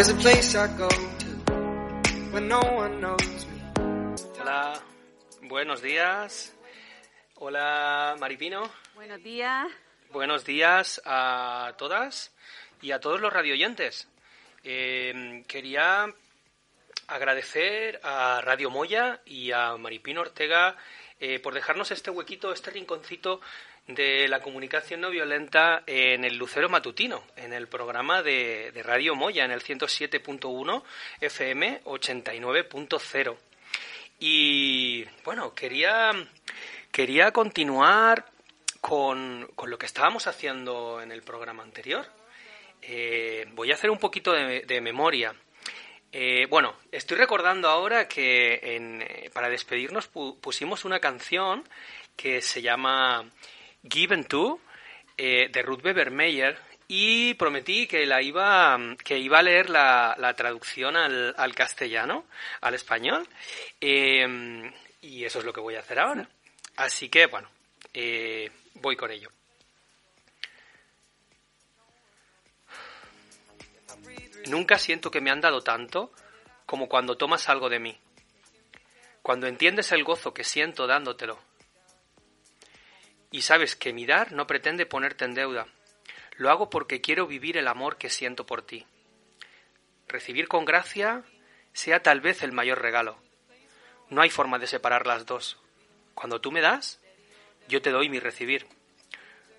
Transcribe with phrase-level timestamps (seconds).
[0.00, 1.52] There's a place I go to
[2.32, 3.60] when no one knows me.
[4.40, 4.80] Hola,
[5.42, 6.54] buenos días.
[7.34, 8.62] Hola, Maripino.
[8.94, 9.66] Buenos días.
[10.10, 12.32] Buenos días a todas
[12.80, 14.08] y a todos los radioyentes.
[14.64, 16.06] Eh, quería
[17.06, 20.78] agradecer a Radio Moya y a Maripino Ortega
[21.18, 23.42] eh, por dejarnos este huequito, este rinconcito
[23.94, 29.44] de la comunicación no violenta en el Lucero Matutino, en el programa de, Radio Moya,
[29.44, 30.82] en el 107.1
[31.20, 33.36] FM 89.0.
[34.18, 36.10] Y bueno, quería,
[36.92, 38.26] quería continuar
[38.80, 42.06] con, con lo que estábamos haciendo en el programa anterior.
[42.82, 45.34] Eh, voy a hacer un poquito de, memoria.
[46.12, 51.62] Eh, bueno, estoy recordando ahora que en, eh, para despedirnos pu- pusimos una canción
[52.16, 53.30] que se llama
[53.82, 54.60] Given To
[55.16, 60.34] eh, de Ruth Bebermeyer y prometí que la iba que iba a leer la, la
[60.34, 62.24] traducción al, al castellano,
[62.60, 63.26] al español
[63.80, 64.72] eh,
[65.02, 66.28] y eso es lo que voy a hacer ahora.
[66.76, 67.48] Así que bueno,
[67.94, 69.30] eh, voy con ello.
[74.46, 76.12] Nunca siento que me han dado tanto
[76.66, 77.98] como cuando tomas algo de mí,
[79.22, 81.49] cuando entiendes el gozo que siento dándotelo.
[83.30, 85.68] Y sabes que mi dar no pretende ponerte en deuda,
[86.36, 88.86] lo hago porque quiero vivir el amor que siento por ti.
[90.08, 91.22] Recibir con gracia
[91.72, 93.18] sea tal vez el mayor regalo.
[94.08, 95.58] No hay forma de separar las dos.
[96.14, 97.00] Cuando tú me das,
[97.68, 98.66] yo te doy mi recibir.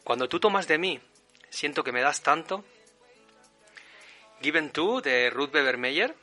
[0.03, 1.00] Cuando tú tomas de mí,
[1.50, 2.66] siento que me das tanto
[4.41, 6.16] Given To de Ruth Bebermeyer.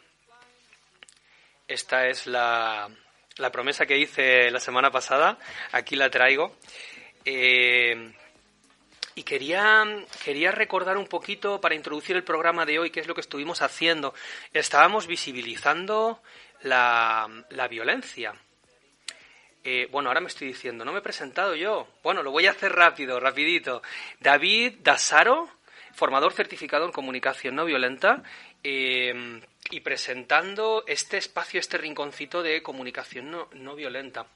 [1.69, 2.91] Esta es la,
[3.37, 5.39] la promesa que hice la semana pasada.
[5.71, 6.57] Aquí la traigo.
[7.31, 8.11] Eh,
[9.15, 9.85] y quería,
[10.25, 13.61] quería recordar un poquito para introducir el programa de hoy, qué es lo que estuvimos
[13.61, 14.15] haciendo.
[14.55, 16.23] Estábamos visibilizando
[16.63, 18.35] la, la violencia.
[19.63, 21.87] Eh, bueno, ahora me estoy diciendo, no me he presentado yo.
[22.03, 23.83] Bueno, lo voy a hacer rápido, rapidito.
[24.21, 25.51] David Dasaro,
[25.93, 28.23] formador certificado en comunicación no violenta
[28.65, 34.27] eh, y presentando este espacio, este rinconcito de comunicación no, no violenta.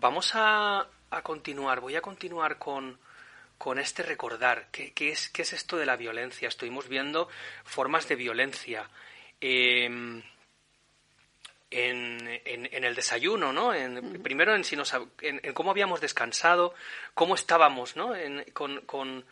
[0.00, 2.98] Vamos a, a, continuar, voy a continuar con,
[3.56, 4.68] con este recordar.
[4.70, 6.48] ¿Qué, qué, es, ¿Qué es esto de la violencia?
[6.48, 7.28] Estuvimos viendo
[7.64, 8.88] formas de violencia.
[9.40, 10.22] Eh,
[11.70, 13.74] en, en, en, el desayuno, ¿no?
[13.74, 16.74] En, primero en, si nos, en, en, cómo habíamos descansado,
[17.14, 18.12] cómo estábamos, ¿no?
[18.54, 19.24] con, con,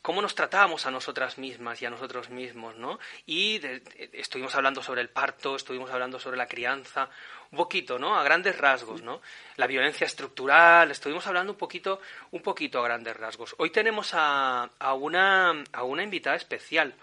[0.00, 2.98] cómo nos tratábamos a nosotras mismas y a nosotros mismos, ¿no?
[3.26, 3.82] Y de,
[4.12, 7.08] estuvimos hablando sobre el parto, estuvimos hablando sobre la crianza,
[7.52, 8.18] un poquito, ¿no?
[8.18, 9.20] A grandes rasgos, ¿no?
[9.56, 12.00] La violencia estructural, estuvimos hablando un poquito,
[12.32, 13.54] un poquito a grandes rasgos.
[13.58, 16.94] Hoy tenemos a, a una, a una invitada especial.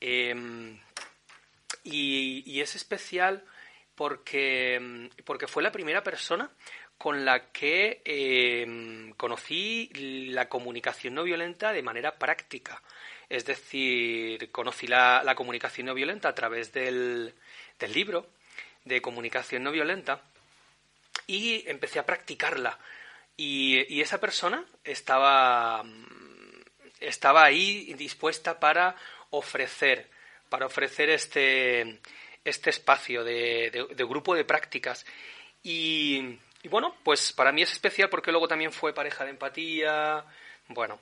[0.00, 0.34] Eh,
[1.84, 3.44] y, es especial
[3.94, 6.50] porque, porque fue la primera persona
[6.96, 9.90] con la que eh, conocí
[10.30, 12.82] la comunicación no violenta de manera práctica.
[13.28, 17.34] Es decir, conocí la, la comunicación no violenta a través del,
[17.78, 18.28] del, libro
[18.84, 20.22] de comunicación no violenta
[21.26, 22.78] y empecé a practicarla.
[23.36, 25.82] Y, y esa persona estaba,
[27.00, 28.94] estaba ahí dispuesta para
[29.30, 30.08] ofrecer,
[30.48, 32.00] para ofrecer este,
[32.44, 35.06] este espacio de, de, de grupo de prácticas.
[35.62, 40.24] Y, y, bueno, pues para mí es especial porque luego también fue pareja de empatía.
[40.68, 41.00] Bueno,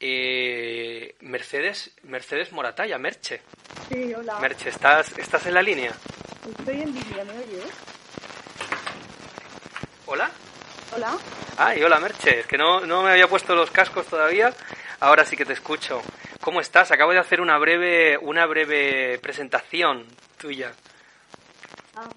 [0.00, 3.40] eh, Mercedes, Mercedes Moratalla, Merche.
[3.88, 4.38] Sí, hola.
[4.40, 5.92] Merche, ¿estás, ¿estás en la línea?
[6.48, 7.70] Estoy en línea, ¿me oyes?
[10.06, 10.28] ¿Hola?
[10.94, 11.16] Hola.
[11.56, 14.52] Ay, hola Merche, es que no, no me había puesto los cascos todavía.
[14.98, 16.02] Ahora sí que te escucho.
[16.40, 16.90] ¿Cómo estás?
[16.90, 20.04] Acabo de hacer una breve, una breve presentación
[20.36, 20.72] tuya.
[21.94, 22.08] Ah,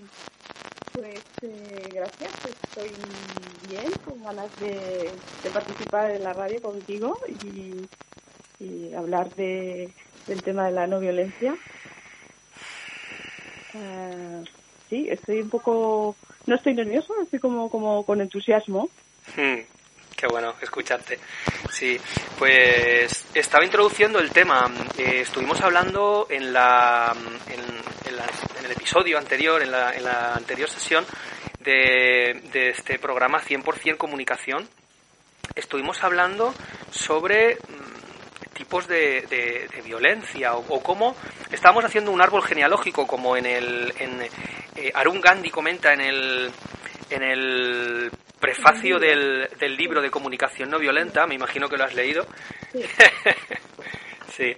[0.93, 2.31] pues eh, gracias,
[2.63, 2.91] estoy
[3.69, 5.11] bien, con ganas de,
[5.43, 7.87] de, participar en la radio contigo y,
[8.59, 9.93] y hablar de,
[10.25, 11.55] del tema de la no violencia.
[13.75, 14.45] Uh,
[14.89, 18.89] sí, estoy un poco, no estoy nervioso, estoy como, como con entusiasmo.
[19.35, 19.59] Hmm.
[20.16, 21.19] Qué bueno escucharte.
[21.69, 21.99] Sí,
[22.39, 24.72] pues estaba introduciendo el tema.
[24.97, 27.13] Eh, estuvimos hablando en la,
[27.49, 27.59] en,
[28.09, 28.25] en, la,
[28.59, 31.05] en el episodio anterior, en la, en la anterior sesión
[31.59, 34.69] de, de, este programa 100% comunicación.
[35.53, 36.53] Estuvimos hablando
[36.91, 37.57] sobre
[38.55, 41.16] tipos de, de, de violencia o, o, cómo
[41.52, 44.22] estábamos haciendo un árbol genealógico como en el en,
[44.75, 46.52] eh, Arun Gandhi comenta en el
[47.09, 51.93] en el prefacio del, del, libro de comunicación no violenta, me imagino que lo has
[51.93, 52.25] leído.
[52.72, 52.84] Sí.
[54.35, 54.53] Sí.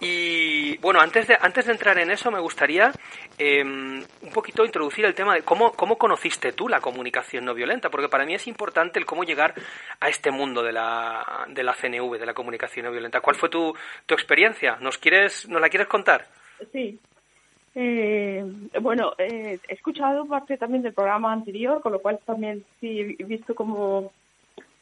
[0.00, 2.90] Y bueno, antes de, antes de entrar en eso, me gustaría
[3.38, 7.90] em, un poquito introducir el tema de cómo, cómo conociste tú la comunicación no violenta,
[7.90, 9.54] porque para mí es importante el cómo llegar
[10.00, 13.20] a este mundo de la, de la CNV, de la comunicación no violenta.
[13.20, 13.72] ¿Cuál fue tu,
[14.04, 14.78] tu experiencia?
[14.80, 16.26] ¿Nos, quieres, ¿Nos la quieres contar?
[16.72, 16.98] Sí.
[17.76, 18.44] Eh,
[18.80, 23.22] bueno, eh, he escuchado parte también del programa anterior, con lo cual también sí he
[23.22, 24.10] visto como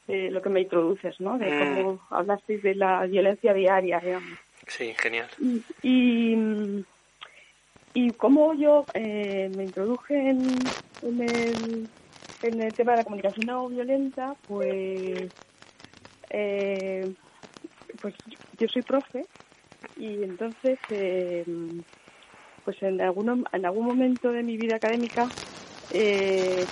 [0.09, 1.39] eh, lo que me introduces, ¿no?
[1.39, 4.39] De cómo hablasteis de la violencia diaria, digamos.
[4.67, 5.29] Sí, genial.
[5.83, 6.35] Y,
[7.95, 10.59] y cómo yo eh, me introduje en,
[11.03, 11.89] en, el,
[12.43, 15.31] en el tema de la comunicación no violenta, pues,
[16.31, 17.13] eh,
[18.01, 18.15] pues
[18.59, 19.27] yo soy profe
[19.97, 21.45] y entonces, eh,
[22.65, 25.29] pues en, alguno, en algún momento de mi vida académica
[25.93, 26.67] eh,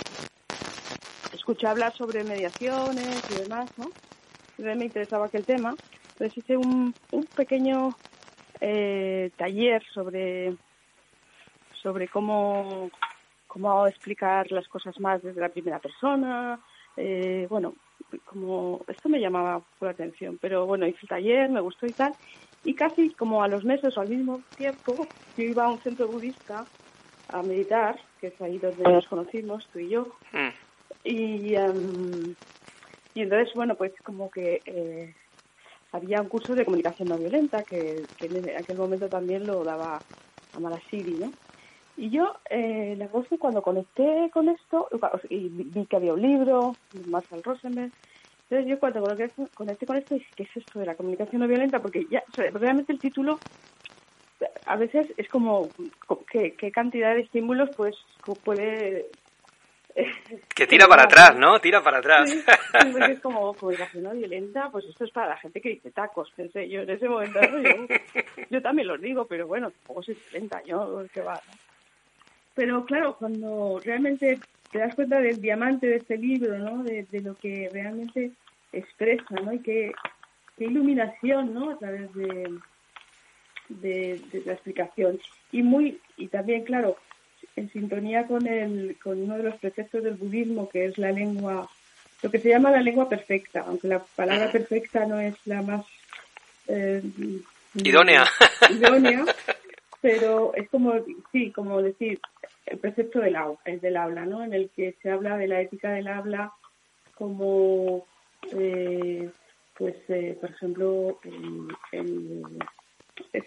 [1.47, 3.89] escuché hablar sobre mediaciones y demás, ¿no?
[4.57, 5.77] Me interesaba aquel tema.
[6.11, 7.97] Entonces hice un, un pequeño
[8.59, 10.53] eh, taller sobre,
[11.81, 12.91] sobre cómo,
[13.47, 16.59] cómo explicar las cosas más desde la primera persona.
[16.97, 17.75] Eh, bueno,
[18.25, 22.13] como esto me llamaba la atención, pero bueno, hice el taller, me gustó y tal.
[22.65, 25.07] Y casi como a los meses o al mismo tiempo,
[25.37, 26.65] yo iba a un centro budista
[27.29, 30.07] a meditar, que es ahí donde nos conocimos, tú y yo.
[30.33, 30.66] Mm.
[31.07, 32.35] Y, em,
[33.13, 35.15] y entonces, bueno, pues como que eh,
[35.93, 40.03] había un curso de comunicación no violenta que, que en aquel momento también lo daba
[40.53, 41.33] Amara Siri, ¿no?
[41.95, 44.89] Y yo, eh, la cosa es cuando conecté con esto,
[45.29, 47.91] y vi que había un libro, Marshall Rosenberg,
[48.43, 49.01] entonces yo cuando
[49.53, 51.81] conecté con esto dije, ¿qué es esto de la comunicación no violenta?
[51.81, 52.21] Porque ya,
[52.53, 53.41] realmente el título
[54.65, 55.73] a veces es como
[56.31, 57.95] qué, qué cantidad de estímulos pues
[58.43, 59.07] puede
[60.55, 61.59] que tira para atrás, ¿no?
[61.59, 62.29] Tira para atrás.
[62.29, 62.43] Sí,
[62.91, 66.31] porque es como comunicación no violenta, pues esto es para la gente que dice tacos,
[66.35, 67.39] pensé yo en ese momento.
[67.41, 67.95] Yo,
[68.49, 71.33] yo, también los digo, pero bueno, tampoco soy 30 años, que va.
[71.33, 71.53] ¿no?
[72.55, 74.39] Pero claro, cuando realmente
[74.71, 76.83] te das cuenta del diamante de este libro, ¿no?
[76.83, 78.31] De, de lo que realmente
[78.71, 79.53] expresa, ¿no?
[79.53, 79.91] Y qué,
[80.57, 81.71] qué iluminación, ¿no?
[81.71, 82.59] A través de,
[83.69, 85.19] de, de la explicación.
[85.51, 86.97] Y muy y también, claro,
[87.57, 91.67] en sintonía con, el, con uno de los preceptos del budismo, que es la lengua,
[92.21, 95.85] lo que se llama la lengua perfecta, aunque la palabra perfecta no es la más
[96.67, 97.01] eh,
[97.73, 98.25] idónea.
[98.69, 99.25] idónea,
[100.01, 100.93] pero es como,
[101.31, 102.19] sí, como decir,
[102.67, 104.43] el precepto del, el del habla, ¿no?
[104.43, 106.53] En el que se habla de la ética del habla
[107.15, 108.05] como,
[108.51, 109.29] eh,
[109.75, 112.43] pues, eh, por ejemplo, el, el,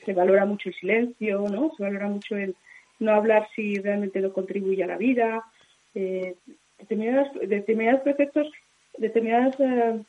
[0.04, 1.72] se valora mucho el silencio, ¿no?
[1.76, 2.56] Se valora mucho el
[3.00, 5.44] no hablar si realmente no contribuye a la vida,
[5.94, 6.36] eh,
[6.78, 8.50] determinados, determinados preceptos,
[8.96, 10.00] determinadas eh,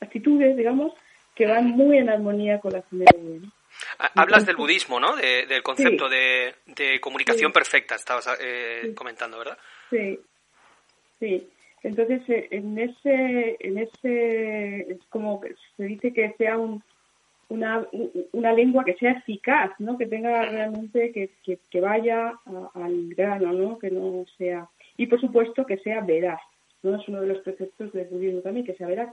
[0.00, 0.92] actitudes, digamos,
[1.34, 3.42] que van muy en armonía con la CNV.
[3.42, 3.52] ¿no?
[4.14, 5.16] Hablas del budismo, ¿no?
[5.16, 6.14] De, del concepto sí.
[6.14, 7.54] de, de, comunicación sí.
[7.54, 8.94] perfecta, estabas eh, sí.
[8.94, 9.58] comentando, ¿verdad?
[9.90, 10.18] Sí,
[11.18, 11.48] sí.
[11.82, 16.82] Entonces, eh, en ese, en ese, es como que se dice que sea un,
[17.50, 17.86] una,
[18.32, 19.98] una lengua que sea eficaz, ¿no?
[19.98, 22.38] Que tenga realmente, que, que, vaya
[22.74, 23.78] al grano, ¿no?
[23.78, 24.68] Que no sea...
[24.96, 26.40] Y, por supuesto, que sea veraz,
[26.82, 26.94] ¿no?
[26.94, 29.12] Es uno de los preceptos del budismo también, que sea veraz.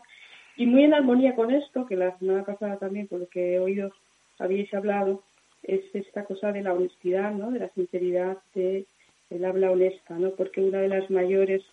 [0.56, 3.60] Y muy en armonía con esto, que la semana pasada también, por lo que he
[3.60, 3.92] oído,
[4.38, 5.24] habéis hablado,
[5.64, 7.50] es esta cosa de la honestidad, ¿no?
[7.52, 8.86] De la sinceridad, de
[9.32, 10.30] el habla honesta, ¿no?
[10.32, 11.64] Porque una de las mayores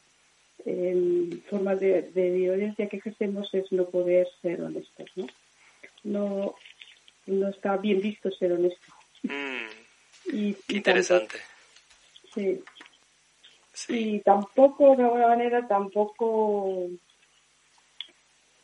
[0.64, 5.26] eh, formas de, de violencia que ejercemos es no poder ser honestos, ¿no?
[6.04, 6.54] No,
[7.26, 8.92] no está bien visto ser honesto.
[9.22, 11.38] Mm, y, y interesante.
[11.38, 12.64] Tampoco, sí.
[13.72, 13.98] sí.
[13.98, 16.88] Y tampoco, de alguna manera, tampoco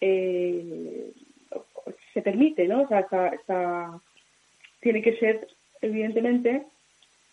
[0.01, 1.13] eh,
[2.13, 2.83] se permite, ¿no?
[2.83, 4.01] O sea, está, está,
[4.81, 5.47] tiene que ser,
[5.81, 6.67] evidentemente,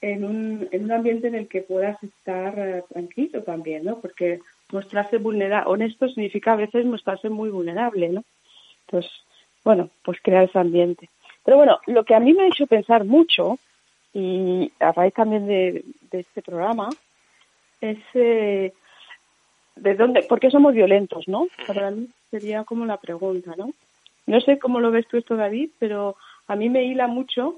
[0.02, 4.00] en un, en un ambiente en el que puedas estar uh, tranquilo también, ¿no?
[4.00, 4.40] Porque
[4.72, 8.24] mostrarse vulnerable, honesto significa a veces mostrarse muy vulnerable, ¿no?
[8.86, 9.12] Entonces,
[9.68, 11.10] bueno, pues crear ese ambiente.
[11.44, 13.60] Pero bueno, lo que a mí me ha hecho pensar mucho,
[14.14, 16.88] y a raíz también de, este programa,
[17.82, 18.72] es eh,
[19.76, 21.48] de dónde, por qué somos violentos, ¿no?
[21.68, 23.74] Para mí sería como la pregunta, ¿no?
[24.26, 26.16] No sé cómo lo ves tú esto, David, pero
[26.48, 27.56] a mí me hila mucho,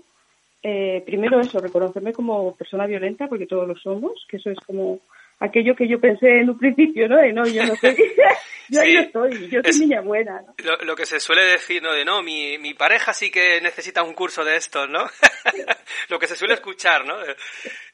[0.63, 4.98] eh, primero eso, reconocerme como persona violenta, porque todos lo somos, que eso es como
[5.39, 7.17] aquello que yo pensé en un principio, ¿no?
[7.17, 7.96] De no, yo no soy,
[8.69, 10.53] yo sí, ahí no estoy, yo soy es niña buena, ¿no?
[10.63, 11.93] Lo, lo, que se suele decir, ¿no?
[11.93, 15.03] De no, mi, mi pareja sí que necesita un curso de estos, ¿no?
[16.10, 17.15] lo que se suele escuchar, ¿no?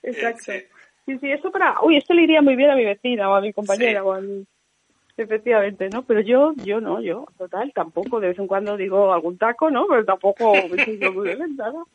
[0.02, 0.52] Exacto.
[0.52, 0.68] Eh,
[1.06, 1.14] sí.
[1.14, 3.42] sí, sí, esto para, uy, esto le iría muy bien a mi vecina o a
[3.42, 4.06] mi compañera sí.
[4.06, 4.46] o a mi...
[5.18, 6.04] Efectivamente, ¿no?
[6.04, 8.20] Pero yo, yo no, yo, total, tampoco.
[8.20, 9.88] De vez en cuando digo algún taco, ¿no?
[9.88, 11.88] Pero tampoco me siento muy violenta, ¿no?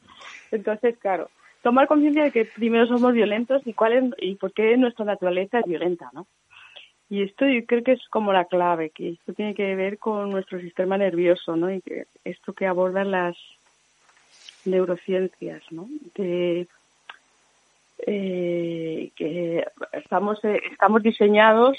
[0.50, 1.28] Entonces, claro,
[1.62, 5.60] tomar conciencia de que primero somos violentos y cuál es, y por qué nuestra naturaleza
[5.60, 6.26] es violenta, ¿no?
[7.08, 10.30] Y esto yo creo que es como la clave, que esto tiene que ver con
[10.30, 11.72] nuestro sistema nervioso, ¿no?
[11.72, 13.36] Y que esto que abordan las
[14.64, 15.88] neurociencias, ¿no?
[16.14, 16.68] De,
[18.06, 21.76] eh, que estamos eh, estamos diseñados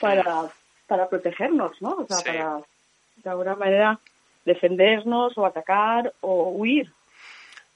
[0.00, 0.50] para
[0.86, 1.96] para protegernos, ¿no?
[1.96, 2.60] O sea, para
[3.22, 3.98] de alguna manera
[4.44, 6.92] defendernos o atacar o huir.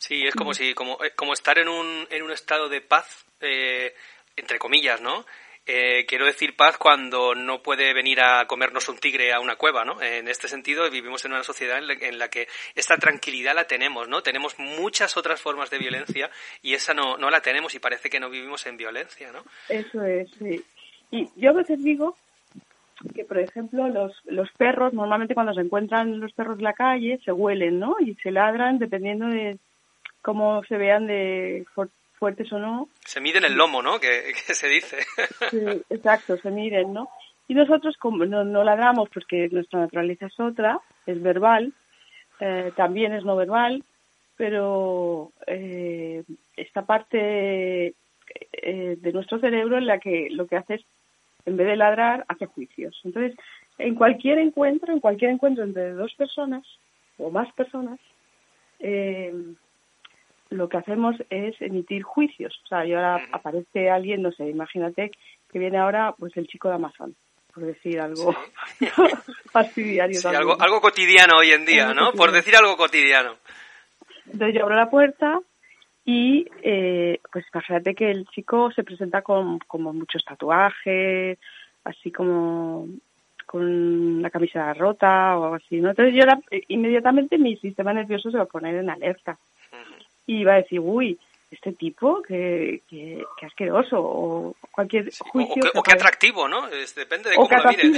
[0.00, 3.26] Sí, es como si como eh, como estar en un en un estado de paz
[3.42, 3.94] eh,
[4.34, 5.26] entre comillas, ¿no?
[5.66, 9.84] Eh, quiero decir paz cuando no puede venir a comernos un tigre a una cueva,
[9.84, 10.00] ¿no?
[10.00, 14.22] En este sentido, vivimos en una sociedad en la, que esta tranquilidad la tenemos, ¿no?
[14.22, 16.30] Tenemos muchas otras formas de violencia
[16.62, 19.44] y esa no, no la tenemos y parece que no vivimos en violencia, ¿no?
[19.68, 20.64] Eso es, sí.
[21.10, 22.16] Y yo a veces digo
[23.14, 27.20] que, por ejemplo, los, los perros, normalmente cuando se encuentran los perros en la calle,
[27.22, 27.96] se huelen, ¿no?
[28.00, 29.58] Y se ladran dependiendo de
[30.22, 31.64] cómo se vean de
[32.18, 32.88] fuertes o no.
[33.04, 33.98] Se miden el lomo, ¿no?
[34.00, 34.98] Que, se dice.
[35.50, 37.08] Sí, exacto, se miden, ¿no?
[37.48, 41.72] Y nosotros como no, no ladramos porque nuestra naturaleza es otra, es verbal,
[42.38, 43.82] eh, también es no verbal,
[44.36, 46.22] pero eh,
[46.56, 47.94] esta parte
[48.52, 50.82] eh, de nuestro cerebro en la que lo que hace es,
[51.44, 53.00] en vez de ladrar, hace juicios.
[53.04, 53.36] Entonces,
[53.78, 56.64] en cualquier encuentro, en cualquier encuentro entre dos personas
[57.18, 57.98] o más personas,
[58.78, 59.34] eh,
[60.50, 62.60] lo que hacemos es emitir juicios.
[62.64, 65.12] O sea, y ahora aparece alguien, no sé, imagínate
[65.50, 67.14] que viene ahora pues el chico de Amazon,
[67.54, 68.34] por decir algo
[69.52, 70.20] fastidiario.
[70.28, 72.12] algo, algo cotidiano hoy en día, ¿no?
[72.12, 73.36] Por decir algo cotidiano.
[74.26, 75.40] Entonces yo abro la puerta
[76.04, 81.38] y eh, pues imagínate que el chico se presenta con como muchos tatuajes,
[81.84, 82.86] así como
[83.46, 85.90] con la camisa rota o algo así, ¿no?
[85.90, 89.38] Entonces yo eh, inmediatamente mi sistema nervioso se va a poner en alerta
[90.30, 91.18] y va a decir, uy,
[91.50, 95.64] este tipo, qué, qué, asqueroso, o cualquier juicio.
[95.74, 96.68] o, qué, atractivo, ¿no?
[96.68, 97.92] depende de cómo lo miren.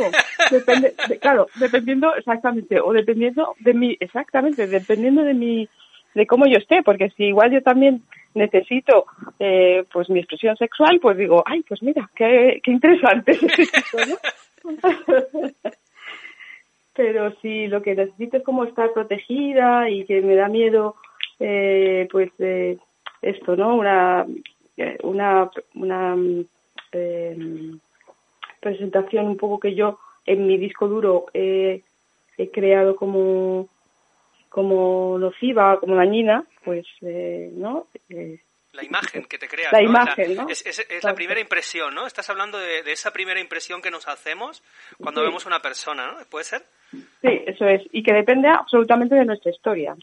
[0.50, 5.68] Depende, claro, dependiendo, exactamente, o dependiendo de mi, exactamente, dependiendo de mi,
[6.14, 8.02] de cómo yo esté, porque si igual yo también
[8.34, 9.04] necesito,
[9.38, 13.38] eh, pues mi expresión sexual, pues digo, ay, pues mira, qué, qué interesante
[16.94, 20.96] Pero si lo que necesito es como estar protegida y que me da miedo
[21.42, 22.78] eh, pues eh,
[23.20, 23.76] esto, ¿no?
[23.76, 24.24] Una,
[24.76, 26.16] eh, una, una
[26.92, 27.36] eh,
[28.60, 31.82] presentación un poco que yo en mi disco duro he
[32.52, 33.68] creado como
[34.52, 37.86] como nociva, como dañina, pues, eh, ¿no?
[38.72, 39.72] la imagen que te creas.
[39.72, 40.48] La imagen, ¿no?
[40.48, 42.06] Es, es, la primera impresión, ¿no?
[42.06, 44.62] Estás hablando de, de, esa primera impresión que nos hacemos
[44.98, 46.24] cuando vemos una persona, ¿no?
[46.30, 46.62] ¿Puede ser?
[46.90, 47.82] Sí, eso es.
[47.92, 49.94] Y que depende absolutamente de nuestra historia.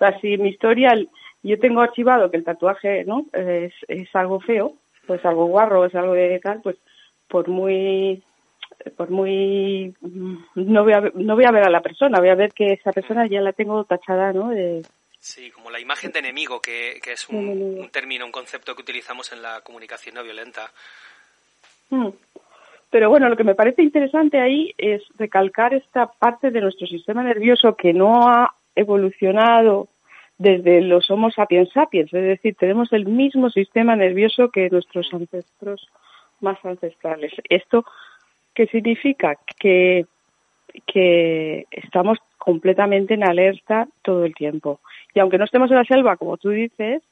[0.00, 0.94] Sea, si mi historia,
[1.42, 4.72] yo tengo archivado que el tatuaje no es, es algo feo,
[5.06, 6.76] pues algo guarro, es algo de tal, pues
[7.28, 8.22] por muy
[8.96, 9.94] por muy
[10.54, 12.92] no voy a no voy a ver a la persona voy a ver que esa
[12.92, 14.82] persona ya la tengo tachada no de
[15.18, 17.46] sí como la imagen de enemigo que, que es un,
[17.78, 20.72] un, término un concepto que utilizamos en la comunicación no violenta.
[21.90, 22.08] Mm.
[22.88, 27.22] pero bueno lo que me parece interesante ahí es recalcar esta parte de nuestro sistema
[27.22, 29.88] nervioso que no ha evolucionado
[30.38, 35.86] desde los Homo sapiens sapiens, es decir, tenemos el mismo sistema nervioso que nuestros ancestros
[36.40, 37.32] más ancestrales.
[37.48, 37.84] ¿Esto
[38.54, 39.36] qué significa?
[39.58, 40.06] Que,
[40.86, 44.80] que estamos completamente en alerta todo el tiempo.
[45.14, 47.02] Y aunque no estemos en la selva, como tú dices,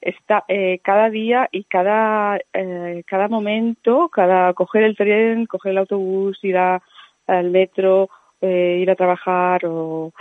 [0.00, 5.78] está eh, cada día y cada eh, cada momento, cada coger el tren, coger el
[5.78, 8.08] autobús, ir al metro,
[8.40, 10.12] eh, ir a trabajar o,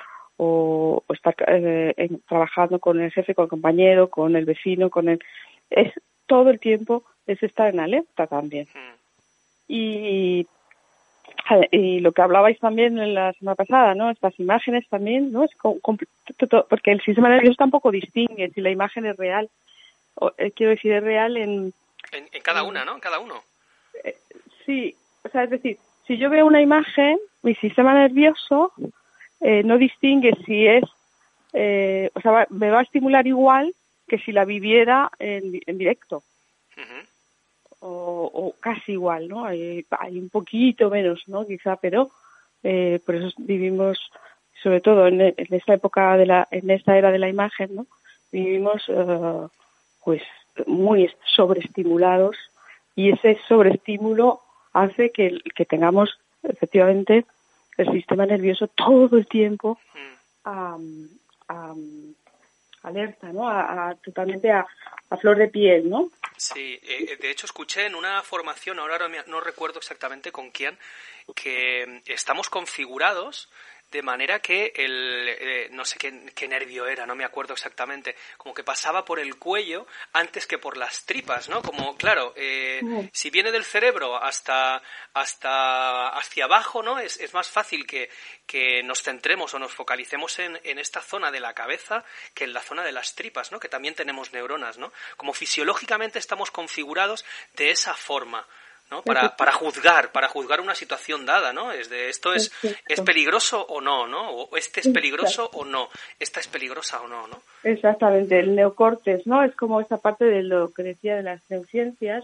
[0.41, 5.19] o, estar eh, trabajando con el jefe, con el compañero, con el vecino, con el...
[5.69, 5.93] Es
[6.27, 8.67] todo el tiempo es estar en alerta también.
[8.73, 8.95] Hmm.
[9.67, 10.47] Y,
[11.71, 14.09] y lo que hablabais también en la semana pasada, ¿no?
[14.09, 15.43] Estas imágenes también, ¿no?
[15.43, 19.49] Es porque el sistema nervioso tampoco distingue si la imagen es real.
[20.15, 21.73] O, eh, quiero decir, es real en...
[22.11, 22.95] En, cada una, ¿no?
[22.95, 23.35] En cada uno.
[24.05, 24.15] Eh,
[24.65, 25.77] sí, o sea, es decir,
[26.07, 28.71] si yo veo una imagen, mi sistema nervioso
[29.41, 30.83] eh, no distingue si es,
[31.53, 33.73] eh, o sea, me va a estimular igual
[34.07, 36.23] que si la viviera en, en directo.
[37.81, 39.45] o, o, casi igual, ¿no?
[39.45, 41.45] Hay, hay, un poquito menos, ¿no?
[41.45, 42.11] Quizá, pero
[42.63, 43.97] eh, por eso vivimos,
[44.61, 47.87] sobre todo en, en, esta época de la, en esta era de la imagen, ¿no?
[48.31, 49.49] Vivimos, uh,
[50.03, 50.21] pues,
[50.67, 52.35] muy sobreestimulados
[52.95, 54.41] y ese sobreestímulo
[54.73, 57.25] hace que, que tengamos efectivamente
[57.79, 61.09] el sistema nervioso todo el tiempo Mm.
[62.83, 63.49] alerta, ¿no?
[63.49, 64.65] A, totalmente a,
[65.19, 66.11] flor de piel, ¿no?
[66.37, 70.77] Sí, eh, de hecho escuché en una formación, ahora no recuerdo exactamente con quién,
[71.35, 73.49] que estamos configurados
[73.91, 78.53] de manera que el eh, no sé qué, nervio era, no me acuerdo exactamente, como
[78.53, 81.61] que pasaba por el cuello antes que por las tripas, ¿no?
[81.61, 82.81] Como claro, eh,
[83.11, 84.81] si viene del cerebro hasta
[85.13, 86.99] hasta hacia abajo, ¿no?
[86.99, 88.09] Es, es más fácil que,
[88.45, 92.03] que nos centremos o nos focalicemos en, en esta zona de la cabeza
[92.33, 93.59] que en la zona de las tripas, ¿no?
[93.59, 94.91] Que también tenemos neuronas, ¿no?
[95.17, 98.47] Como fisiológicamente estamos configurados de esa forma.
[98.91, 99.03] ¿No?
[99.03, 101.71] Para, para juzgar, para juzgar una situación dada, ¿no?
[101.71, 102.51] Es de esto es,
[102.87, 104.31] es peligroso o no, ¿no?
[104.31, 107.41] O este es peligroso o no, esta es peligrosa o no, ¿no?
[107.63, 109.43] Exactamente, el neocortes, ¿no?
[109.43, 112.23] Es como esa parte de lo que decía de las neurociencias,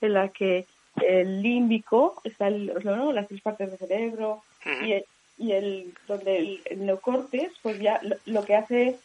[0.00, 0.66] en la que
[1.00, 3.12] el límbico, está ¿no?
[3.12, 4.42] las tres partes del cerebro,
[4.82, 5.04] y, el,
[5.38, 8.96] y el, donde el, neocortes, pues ya lo, que hace es,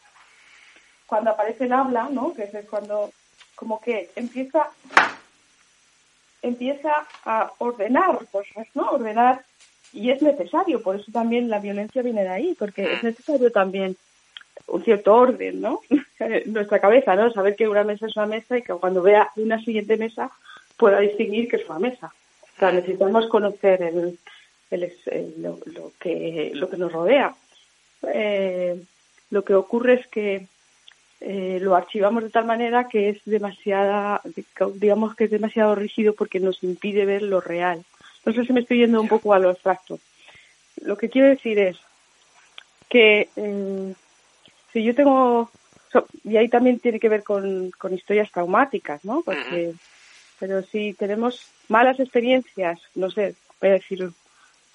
[1.05, 2.33] cuando aparece el habla, ¿no?
[2.33, 3.11] Que es cuando
[3.55, 4.69] como que empieza
[6.47, 8.89] empieza a ordenar cosas, ¿no?
[8.91, 9.43] Ordenar,
[9.93, 13.95] y es necesario, por eso también la violencia viene de ahí, porque es necesario también
[14.67, 15.81] un cierto orden, ¿no?
[16.19, 17.31] en nuestra cabeza, ¿no?
[17.31, 20.31] Saber que una mesa es una mesa y que cuando vea una siguiente mesa
[20.77, 22.11] pueda distinguir que es una mesa.
[22.55, 24.17] O sea, necesitamos conocer el,
[25.37, 27.35] lo, que, lo que nos rodea.
[28.03, 28.81] Eh,
[29.29, 30.47] lo que ocurre es que
[31.19, 34.21] eh, lo archivamos de tal manera que es demasiada,
[34.75, 37.83] digamos que es demasiado rígido porque nos impide ver lo real.
[38.25, 39.99] No sé si me estoy yendo un poco a lo abstracto.
[40.83, 41.77] Lo que quiero decir es
[42.89, 43.93] que eh,
[44.71, 45.49] si yo tengo,
[46.23, 49.21] y ahí también tiene que ver con, con historias traumáticas, ¿no?
[49.23, 49.73] Porque,
[50.39, 54.11] pero si tenemos malas experiencias, no sé, voy a decir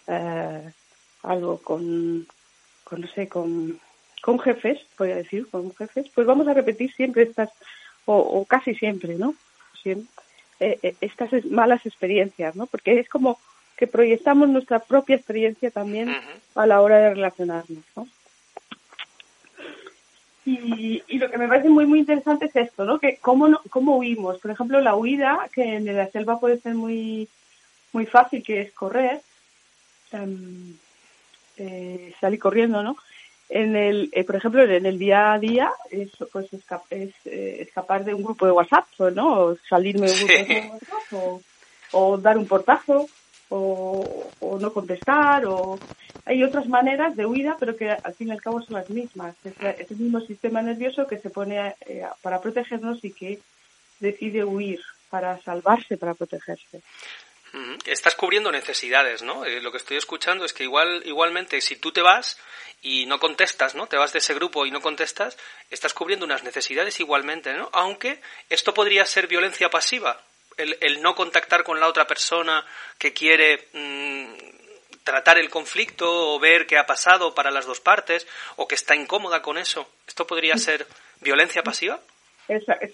[0.08, 0.72] eh,
[1.22, 2.26] algo con,
[2.82, 3.78] con, no sé, con
[4.22, 7.50] con jefes, voy a decir, con jefes, pues vamos a repetir siempre estas,
[8.06, 9.34] o, casi siempre, ¿no?
[9.82, 10.08] Siempre,
[10.60, 12.66] eh, eh, estas malas experiencias, ¿no?
[12.66, 13.38] Porque es como
[13.76, 16.14] que proyectamos nuestra propia experiencia también
[16.54, 18.06] a la hora de relacionarnos, ¿no?
[20.44, 22.98] Y, y, lo que me parece muy muy interesante es esto, ¿no?
[22.98, 24.38] Que cómo no, cómo huimos.
[24.38, 27.28] Por ejemplo, la huida, que en la selva puede ser muy
[27.92, 29.20] muy fácil, que es correr,
[30.12, 30.76] em,
[31.58, 32.96] eh, salir corriendo, ¿no?
[33.54, 38.02] En el, eh, por ejemplo, en el día a día es, pues, es, eh, escapar
[38.02, 39.40] de un grupo de WhatsApp, ¿no?
[39.40, 41.42] O salirme de un grupo de WhatsApp,
[41.92, 43.06] o, dar un portazo,
[43.50, 45.78] o, o, no contestar, o
[46.24, 49.34] hay otras maneras de huida, pero que al fin y al cabo son las mismas.
[49.44, 53.38] Es, el mismo sistema nervioso que se pone eh, para protegernos y que
[54.00, 56.80] decide huir para salvarse, para protegerse.
[57.84, 59.44] Estás cubriendo necesidades, ¿no?
[59.44, 62.38] lo que estoy escuchando es que igual, igualmente, si tú te vas
[62.80, 63.86] y no contestas, ¿no?
[63.86, 65.38] Te vas de ese grupo y no contestas,
[65.70, 67.68] estás cubriendo unas necesidades igualmente, ¿no?
[67.72, 70.20] Aunque esto podría ser violencia pasiva,
[70.56, 72.64] el, el no contactar con la otra persona
[72.98, 74.34] que quiere mm,
[75.04, 78.94] tratar el conflicto o ver qué ha pasado para las dos partes o que está
[78.94, 79.88] incómoda con eso.
[80.06, 80.86] ¿Esto podría ser
[81.20, 82.00] violencia pasiva?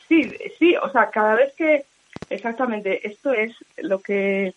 [0.08, 0.22] sí,
[0.58, 1.84] sí, o sea, cada vez que
[2.30, 4.54] exactamente esto es lo que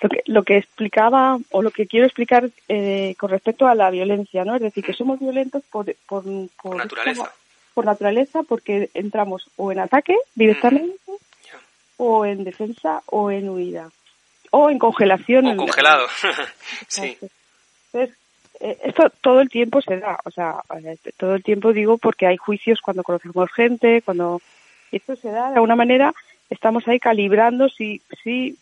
[0.00, 3.90] lo que, lo que explicaba o lo que quiero explicar eh, con respecto a la
[3.90, 4.54] violencia, ¿no?
[4.54, 6.24] Es decir, que somos violentos por, por,
[6.62, 7.32] por, naturaleza.
[7.72, 10.98] por naturaleza porque entramos o en ataque directamente
[11.96, 13.90] o en defensa o en huida
[14.50, 15.46] o en congelación.
[15.46, 16.06] O congelado,
[16.88, 17.16] sí.
[17.92, 18.16] Entonces,
[18.60, 20.56] eh, esto todo el tiempo se da, o sea,
[21.16, 24.40] todo el tiempo digo porque hay juicios cuando conocemos gente, cuando
[24.92, 26.14] esto se da de alguna manera,
[26.50, 28.58] estamos ahí calibrando si, si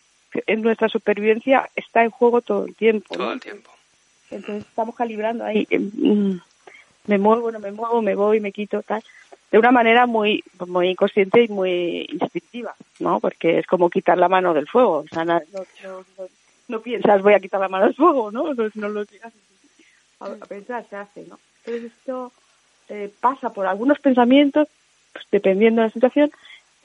[0.47, 3.15] en nuestra supervivencia está en juego todo el tiempo.
[3.15, 3.71] Todo el tiempo.
[4.31, 6.37] Entonces estamos calibrando ahí, mm,
[7.07, 9.03] me muevo, no me muevo, me voy, me quito, tal,
[9.51, 13.19] de una manera muy muy consciente y muy instintiva, ¿no?
[13.19, 15.39] Porque es como quitar la mano del fuego, o sea, no,
[16.67, 18.53] no, piensas voy a quitar la mano del fuego, ¿no?
[18.53, 19.33] No, lo llegas
[20.19, 21.39] a, pensar, se hace, ¿no?
[21.63, 22.31] Entonces esto
[22.89, 24.67] eh, pasa por algunos pensamientos,
[25.13, 26.31] pues, dependiendo de la situación,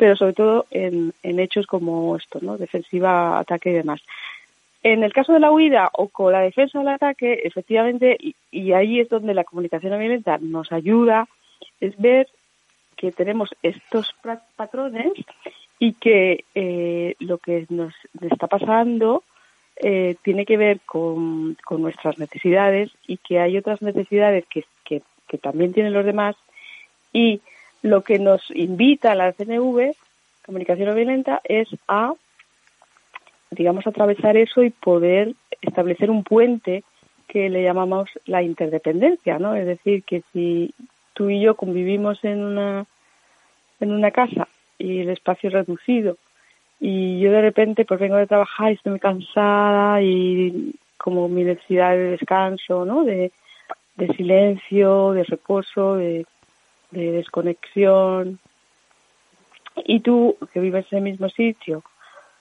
[0.01, 2.57] pero sobre todo en, hechos como esto, ¿no?
[2.57, 4.01] Defensiva, ataque y demás.
[4.83, 8.17] En el caso de la huida o con la defensa del ataque, efectivamente,
[8.51, 11.29] y, ahí es donde la comunicación violenta nos ayuda,
[11.83, 12.29] es ver
[12.97, 14.17] que tenemos estos
[14.57, 15.13] patrones
[15.79, 19.23] y que eh, lo que nos está pasando
[19.77, 25.75] eh, tiene que ver con, nuestras necesidades y que hay otras necesidades que, que también
[25.75, 26.37] tienen los demás
[27.13, 27.43] y
[27.83, 29.95] lo que nos invita a la CNV,
[30.45, 32.14] comunicación no violenta, es a
[33.51, 36.85] digamos, atravesar eso y poder establecer un puente
[37.27, 39.55] que le llamamos la interdependencia, ¿no?
[39.55, 40.73] Es decir, que si
[41.14, 42.87] tú y yo convivimos en una
[43.81, 46.16] en una casa y el espacio es reducido
[46.81, 51.45] y yo de repente pues vengo de trabajar y estoy muy cansada y como mi
[51.45, 53.05] necesidad de descanso, ¿no?
[53.05, 53.33] De,
[53.97, 56.27] de silencio, de reposo, de,
[56.90, 58.38] de desconexión.
[59.76, 61.83] Y tú, que vives en el mismo sitio,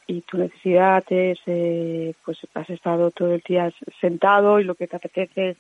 [0.10, 4.88] y tu necesidad es, eh, pues has estado todo el día sentado y lo que
[4.88, 5.58] te apetece es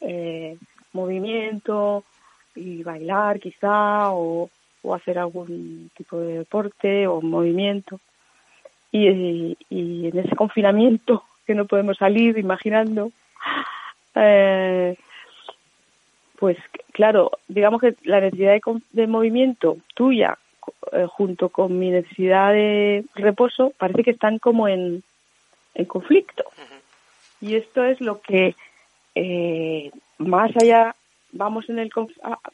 [0.00, 0.56] eh,
[0.94, 2.02] movimiento
[2.54, 4.48] y bailar quizá o,
[4.82, 8.00] o, hacer algún tipo de deporte o movimiento.
[8.90, 13.10] Y, y, en ese confinamiento que no podemos salir imaginando,
[14.14, 14.96] eh,
[16.38, 16.56] pues
[16.92, 20.38] claro, digamos que la necesidad de, de movimiento tuya
[20.92, 25.02] eh, junto con mi necesidad de reposo parece que están como en,
[25.74, 26.44] en conflicto.
[27.40, 28.54] Y esto es lo que
[29.14, 30.94] eh, más allá
[31.32, 31.90] vamos en el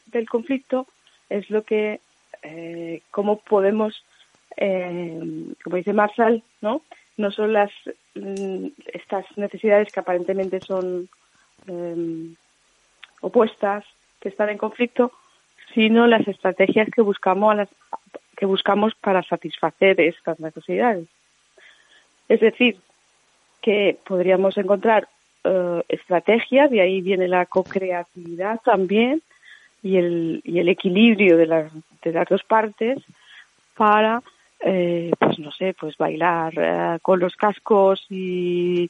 [0.07, 0.87] del conflicto
[1.29, 1.99] es lo que
[2.41, 4.03] eh, cómo podemos
[4.57, 5.19] eh,
[5.63, 6.81] como dice Marshall no
[7.17, 7.71] no son las
[8.15, 11.09] mm, estas necesidades que aparentemente son
[11.67, 12.33] eh,
[13.23, 13.83] opuestas
[14.19, 15.11] que están en conflicto
[15.73, 17.69] sino las estrategias que buscamos a las,
[18.37, 21.07] que buscamos para satisfacer estas necesidades.
[22.29, 22.77] Es decir,
[23.61, 25.07] que podríamos encontrar
[25.45, 29.21] uh, estrategias, y ahí viene la co-creatividad también,
[29.81, 31.71] y el, y el equilibrio de las,
[32.03, 32.99] de las dos partes
[33.75, 34.21] para,
[34.59, 38.89] eh, pues no sé, pues bailar uh, con los cascos y,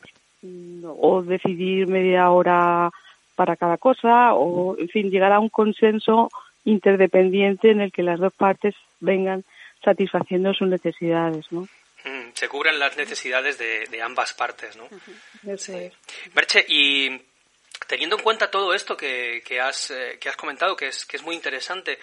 [0.85, 2.91] o decidir media hora
[3.35, 6.29] para cada cosa, o en fin, llegar a un consenso
[6.65, 9.43] interdependiente en el que las dos partes vengan
[9.83, 11.61] satisfaciendo sus necesidades, ¿no?
[12.05, 14.87] Mm, se cubren las necesidades de, ambas partes, ¿no?
[15.57, 15.89] sí.
[16.33, 17.09] Merche, y
[17.87, 21.17] teniendo en cuenta todo esto que, que, has, eh, que has comentado, que es, que
[21.17, 21.99] es muy interesante,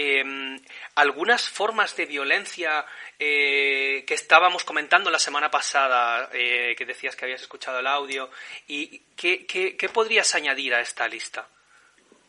[0.00, 0.60] eh,
[0.94, 2.84] algunas formas de violencia
[3.18, 8.30] eh, que estábamos comentando la semana pasada, eh, que decías que habías escuchado el audio,
[8.68, 11.48] y ¿qué, qué, qué podrías añadir a esta lista?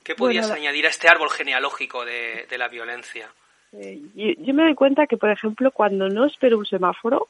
[0.03, 3.29] ¿Qué podrías añadir a este árbol genealógico de, la violencia?
[3.73, 7.27] Eh, yo, me doy cuenta que, por ejemplo, cuando no espero un semáforo,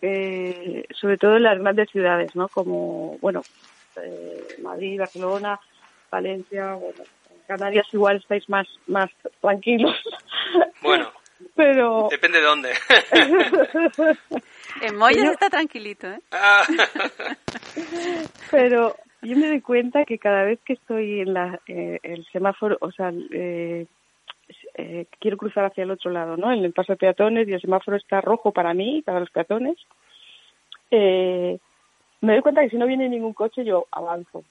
[0.00, 2.46] eh, sobre todo en las grandes ciudades, ¿no?
[2.46, 3.42] Como, bueno,
[4.62, 5.58] Madrid, Barcelona,
[6.12, 7.02] Valencia, bueno,
[7.46, 9.94] Canarias igual estáis más, más tranquilos.
[10.82, 11.10] Bueno.
[11.56, 12.08] Pero...
[12.10, 12.72] Depende de dónde.
[14.82, 16.20] en Moyes está tranquilito, ¿eh?
[16.30, 16.62] Ah.
[18.50, 22.76] Pero yo me doy cuenta que cada vez que estoy en la, eh, el semáforo,
[22.80, 23.86] o sea, eh,
[24.74, 26.52] eh, quiero cruzar hacia el otro lado, ¿no?
[26.52, 29.76] En el paso de peatones y el semáforo está rojo para mí, para los peatones,
[30.90, 31.58] eh,
[32.20, 34.44] me doy cuenta que si no viene ningún coche yo avanzo.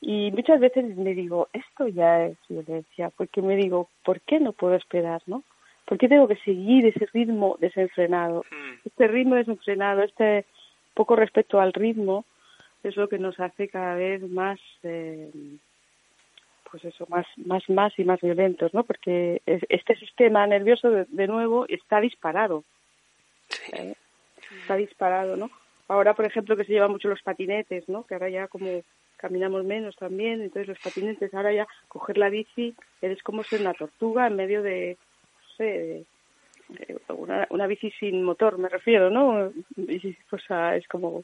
[0.00, 4.52] Y muchas veces me digo, esto ya es violencia, porque me digo, ¿por qué no
[4.52, 5.42] puedo esperar, no?
[5.84, 8.44] ¿Por qué tengo que seguir ese ritmo desenfrenado?
[8.50, 8.78] Hmm.
[8.84, 10.46] Este ritmo desenfrenado, este
[10.94, 12.24] poco respeto al ritmo,
[12.82, 15.30] es lo que nos hace cada vez más eh,
[16.70, 21.66] pues eso más más más y más violentos no porque este sistema nervioso de, nuevo
[21.68, 22.64] está disparado
[23.72, 23.94] ¿eh?
[24.62, 25.50] está disparado no
[25.88, 28.82] ahora por ejemplo que se llevan mucho los patinetes no que ahora ya como
[29.20, 33.74] caminamos menos también entonces los patinetes ahora ya coger la bici eres como ser una
[33.74, 36.04] tortuga en medio de no sé
[37.08, 41.22] una, una bici sin motor me refiero no y, pues, es como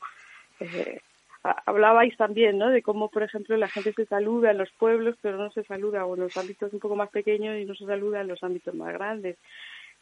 [0.61, 1.01] eh,
[1.67, 2.71] hablabais también, ¿no?
[2.71, 6.05] De cómo, por ejemplo, la gente se saluda en los pueblos, pero no se saluda
[6.05, 8.75] o en los ámbitos un poco más pequeños y no se saluda en los ámbitos
[8.75, 9.37] más grandes.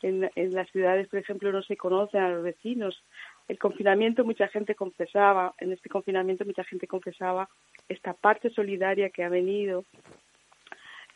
[0.02, 3.02] En, en las ciudades, por ejemplo, no se conocen a los vecinos.
[3.48, 7.48] El confinamiento, mucha gente confesaba, en este confinamiento mucha gente confesaba
[7.88, 9.84] esta parte solidaria que ha venido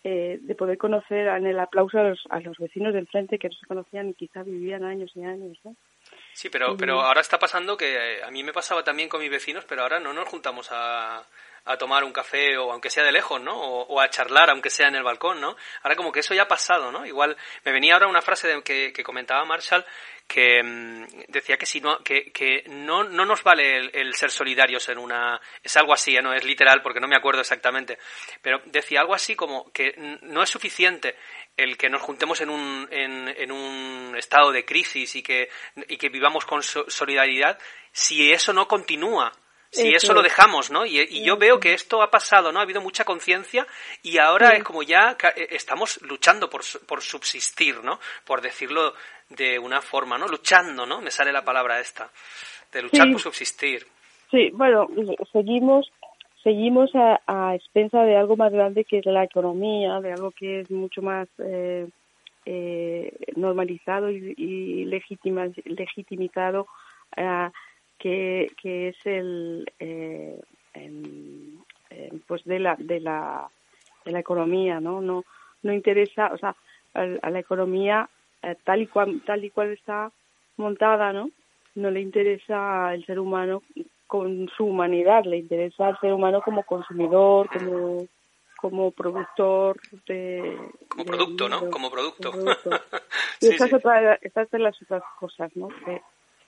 [0.05, 3.49] eh, de poder conocer en el aplauso a los, a los vecinos del frente que
[3.49, 5.75] no se conocían y quizá vivían años y años, ¿no?
[6.33, 9.65] Sí, pero, pero ahora está pasando que a mí me pasaba también con mis vecinos,
[9.69, 11.25] pero ahora no nos juntamos a,
[11.69, 13.55] a tomar un café o aunque sea de lejos, ¿no?
[13.57, 15.57] O, a charlar aunque sea en el balcón, ¿no?
[15.83, 17.05] Ahora como que eso ya ha pasado, ¿no?
[17.07, 19.85] Igual me venía ahora una frase de, que, que comentaba Marshall
[20.29, 24.89] que mm, decía que si no que, que no, no nos vale el, ser solidarios
[24.91, 26.23] en una es algo así ¿eh?
[26.23, 27.99] no es literal porque no me acuerdo exactamente
[28.43, 31.17] pero decía algo así como que no es suficiente
[31.57, 35.49] el que nos juntemos en un, en, en un estado de crisis y que,
[35.89, 37.59] y que vivamos con solidaridad
[37.91, 39.33] si eso no continúa
[39.71, 40.87] si eso, lo dejamos, ¿no?
[40.87, 42.59] Y, yo veo que esto ha pasado, ¿no?
[42.59, 43.67] Ha habido mucha conciencia
[44.03, 47.99] y ahora es como ya eh, estamos luchando por, por subsistir, ¿no?
[48.25, 48.95] Por decirlo
[49.29, 50.27] de una forma, ¿no?
[50.27, 51.01] Luchando, ¿no?
[51.01, 52.11] Me sale la palabra esta,
[52.73, 53.87] de luchar por subsistir.
[54.31, 54.89] Sí, bueno,
[55.33, 55.91] seguimos
[56.43, 60.61] seguimos a, a expensa de algo más grande que es la economía, de algo que
[60.61, 61.89] es mucho más eh,
[62.47, 66.67] eh, normalizado y, y legitimizado,
[67.17, 67.51] eh,
[67.99, 70.41] que, que, es el, eh,
[72.27, 73.49] pues de la de la
[74.05, 75.01] de la economía, ¿no?
[75.01, 75.25] No
[75.63, 76.55] no interesa, o sea,
[76.95, 78.09] a, la economía
[78.43, 80.11] eh, tal y cual tal y cual está
[80.57, 81.31] montada, ¿no?
[81.75, 83.63] No le interesa al ser humano
[84.07, 88.07] con su humanidad, le interesa al ser humano como consumidor, como
[88.57, 90.59] como productor de
[90.89, 91.71] como producto, ¿no?
[91.71, 92.33] Como producto.
[93.41, 95.69] y esa, Es otra, esa de las otras cosas, ¿no?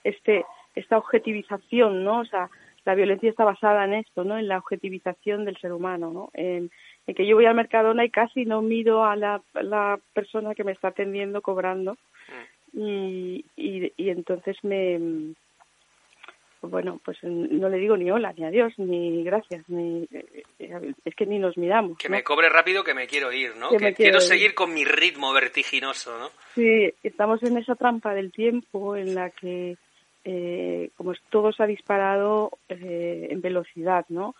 [0.03, 2.19] este esta objetivización, ¿no?
[2.19, 2.49] O sea,
[2.85, 4.37] la violencia está basada en esto, ¿no?
[4.37, 6.29] En la objetivización del ser humano, ¿no?
[6.33, 6.71] En,
[7.13, 10.71] que yo voy al Mercadona y casi no miro a la, la persona que me
[10.71, 11.97] está atendiendo cobrando
[12.73, 12.79] mm.
[12.79, 15.33] y, y, y entonces me
[16.61, 21.25] bueno, pues no le digo ni hola, ni adiós, ni gracias, ni eh, es que
[21.25, 21.97] ni nos miramos.
[21.97, 23.71] Que me cobre rápido que me quiero ir, ¿no?
[23.71, 26.29] Que, quiero seguir con mi ritmo vertiginoso, ¿no?
[26.53, 29.77] Sí, estamos en esa trampa del tiempo en la que
[30.23, 34.35] eh, como todo se ha disparado eh, en velocidad, ¿no?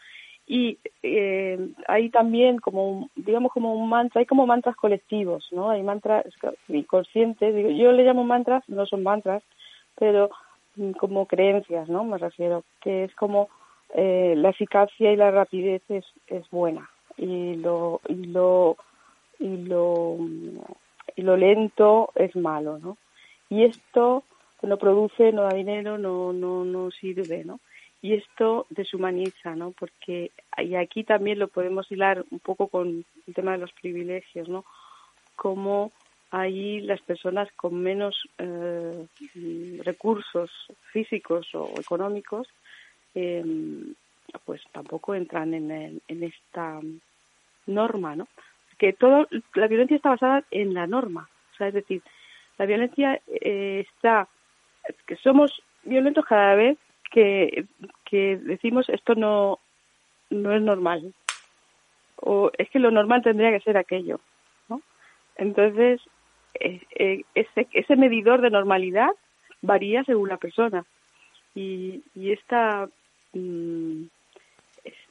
[0.47, 5.69] Y eh, hay también como, digamos, como un mantra, hay como mantras colectivos, ¿no?
[5.69, 6.25] Hay mantras
[6.67, 9.43] inconscientes, digo, yo le llamo mantras, no son mantras,
[9.97, 10.29] pero
[10.75, 12.03] mm, como creencias, ¿no?
[12.03, 13.49] Me refiero, que es como
[13.93, 18.77] eh, la eficacia y la rapidez es, es buena y lo, y lo,
[19.39, 20.17] y lo,
[21.15, 22.97] y lo lento es malo, ¿no?
[23.49, 24.23] Y esto
[24.61, 27.59] no produce, no da dinero, no, no, no sirve, ¿no?
[28.01, 29.71] Y esto deshumaniza, ¿no?
[29.71, 34.49] Porque y aquí también lo podemos hilar un poco con el tema de los privilegios,
[34.49, 34.65] ¿no?
[35.35, 35.91] Como
[36.31, 39.05] ahí las personas con menos eh,
[39.83, 40.49] recursos
[40.91, 42.47] físicos o económicos,
[43.13, 43.43] eh,
[44.45, 46.79] pues tampoco entran en, en esta
[47.67, 48.27] norma, ¿no?
[48.77, 52.01] Que todo, la violencia está basada en la norma, o sea, es decir,
[52.57, 54.27] la violencia eh, está
[55.05, 56.77] que somos violentos cada vez
[57.11, 57.65] que,
[58.05, 59.59] que decimos esto no,
[60.29, 61.13] no es normal
[62.17, 64.19] o es que lo normal tendría que ser aquello,
[64.69, 64.81] ¿no?
[65.35, 65.99] Entonces,
[66.59, 69.09] eh, eh, ese, ese medidor de normalidad
[69.61, 70.85] varía según la persona
[71.55, 72.87] y, y esta
[73.33, 74.03] mm,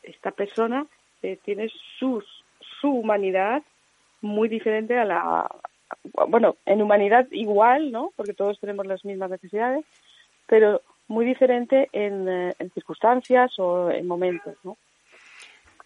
[0.03, 0.87] esta persona
[1.23, 2.25] eh, tiene sus
[2.81, 3.63] su humanidad
[4.21, 5.47] muy diferente a la
[6.29, 8.13] bueno, en humanidad igual, ¿no?
[8.17, 9.85] Porque todos tenemos las mismas necesidades,
[10.47, 14.77] pero muy diferente en, eh, en circunstancias o en momentos, ¿no?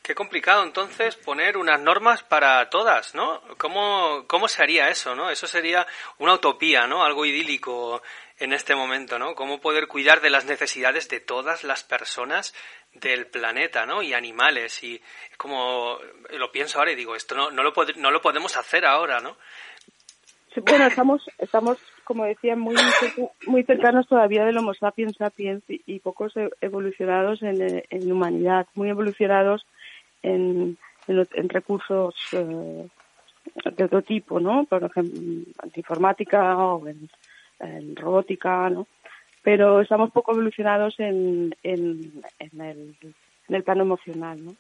[0.04, 3.40] Qué complicado entonces poner unas normas para todas, ¿no?
[3.56, 5.30] ¿Cómo, ¿Cómo se haría eso, no?
[5.30, 5.86] Eso sería
[6.18, 7.02] una utopía, ¿no?
[7.02, 8.02] Algo idílico
[8.38, 9.34] en este momento, ¿no?
[9.34, 12.54] Cómo poder cuidar de las necesidades de todas las personas
[12.92, 14.02] del planeta, ¿no?
[14.02, 15.00] Y animales y
[15.38, 19.20] como lo pienso ahora y digo, esto no, no, lo, no lo podemos hacer ahora,
[19.20, 19.38] ¿no?
[20.60, 22.76] Bueno, estamos, estamos, como decía, muy,
[23.46, 28.88] muy cercanos todavía del Homo sapiens sapiens y, pocos e, evolucionados en, en, humanidad, muy
[28.88, 29.66] evolucionados
[30.22, 32.86] en, en, recursos eh,
[33.76, 34.64] de otro tipo, ¿no?
[34.64, 37.08] Por ejemplo, en informática o en,
[37.96, 38.86] robótica, ¿no?
[39.42, 42.96] Pero estamos poco evolucionados en, en, en, el,
[43.48, 44.54] en el plano emocional, ¿no?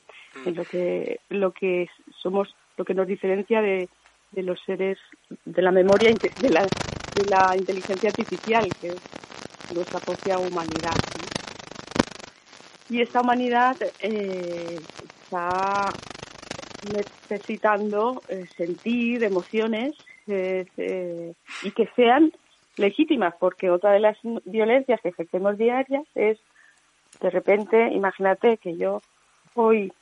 [0.44, 3.88] En lo que, lo que somos, lo que nos diferencia de
[4.34, 4.98] de los seres,
[5.44, 10.94] de la memoria, de la, de la inteligencia artificial, que es nuestra propia humanidad.
[12.90, 14.78] Y esta humanidad eh,
[15.22, 15.90] está
[16.92, 19.94] necesitando eh, sentir emociones
[20.26, 22.32] eh, y que sean
[22.76, 26.38] legítimas, porque otra de las violencias que ejercemos diarias es,
[27.20, 29.00] de repente, imagínate que yo
[29.54, 29.92] hoy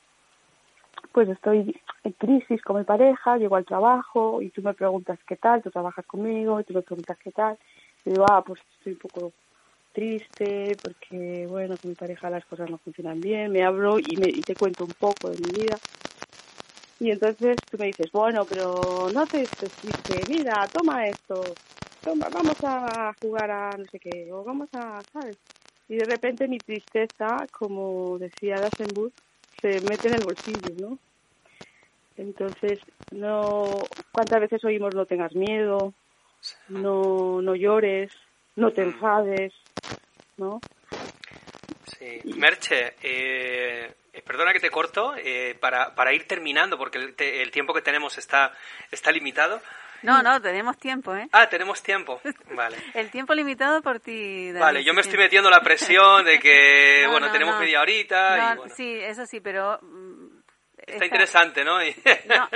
[1.13, 5.37] pues estoy en crisis con mi pareja, llego al trabajo y tú me preguntas qué
[5.37, 7.57] tal, tú trabajas conmigo y tú me preguntas qué tal.
[8.05, 9.33] Y digo, ah, pues estoy un poco
[9.93, 13.51] triste porque, bueno, con mi pareja las cosas no funcionan bien.
[13.51, 15.79] Me hablo y, me, y te cuento un poco de mi vida.
[16.99, 19.49] Y entonces tú me dices, bueno, pero no te
[19.81, 21.57] triste, mira, toma esto,
[22.03, 25.37] toma, vamos a jugar a no sé qué, o vamos a, ¿sabes?
[25.89, 29.13] Y de repente mi tristeza, como decía Dasenburg,
[29.63, 30.99] se mete en el bolsillo, ¿no?
[32.17, 32.79] Entonces,
[33.11, 33.63] no,
[34.11, 35.93] ¿cuántas veces oímos no tengas miedo,
[36.67, 38.11] no, no llores,
[38.57, 38.89] no te mm.
[38.89, 39.53] enfades,
[40.35, 40.59] ¿no?
[41.97, 42.19] Sí.
[42.35, 47.51] Merche, eh, eh, perdona que te corto, eh, para, para ir terminando, porque el, el,
[47.51, 48.51] tiempo que tenemos está,
[48.91, 49.61] está limitado.
[50.21, 51.27] No, no, tenemos tiempo, ¿eh?
[51.31, 52.19] Ah, tenemos tiempo.
[52.51, 52.77] Vale.
[52.93, 57.01] El tiempo limitado por ti, David, Vale, yo me estoy metiendo la presión de que,
[57.05, 57.59] No, bueno, no, tenemos no.
[57.61, 59.79] media horita y No, bueno, Sí, eso sí, pero...
[59.81, 60.27] mm,
[60.77, 61.81] está esta- interesante, ¿no?
[61.83, 61.95] Y-
[62.27, 62.49] No,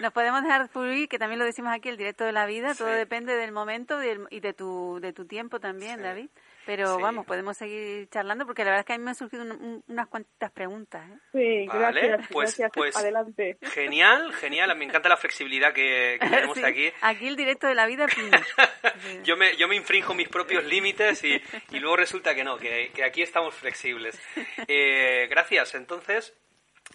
[0.00, 2.88] nos podemos dejar fluir, que también lo decimos aquí, el directo de la vida, todo
[2.88, 2.94] Sí.
[2.94, 3.98] depende del momento
[4.30, 6.02] y de tu, de tu tiempo también, Sí.
[6.02, 6.28] David.
[6.68, 7.02] Pero Sí.
[7.02, 9.52] vamos, podemos seguir charlando porque la verdad es que a mí me han surgido un-
[9.52, 11.02] un- unas cuantas preguntas.
[11.10, 11.14] ¿eh?
[11.32, 12.70] Sí, Vale, gracias, pues- gracias.
[12.74, 13.56] pues- Adelante.
[13.62, 14.76] Genial, genial.
[14.76, 16.92] Me encanta la flexibilidad que, que tenemos Sí, aquí.
[17.00, 18.04] Aquí el directo de la vida.
[19.24, 22.90] Yo me, yo me infrinjo mis propios límites y, y luego resulta que no, que,
[22.94, 24.20] que aquí estamos flexibles.
[24.66, 25.74] Eh, gracias.
[25.74, 26.34] Entonces,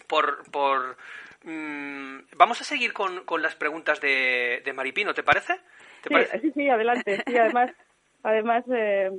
[0.06, 0.48] por...
[0.52, 0.96] por
[1.42, 5.54] mm, vamos a seguir con, con las preguntas de, de Maripino, ¿te parece?
[6.02, 6.40] ¿Te Sí, parece?
[6.40, 7.22] sí, sí, adelante.
[7.26, 7.70] Sí, además,
[8.22, 9.10] además eh,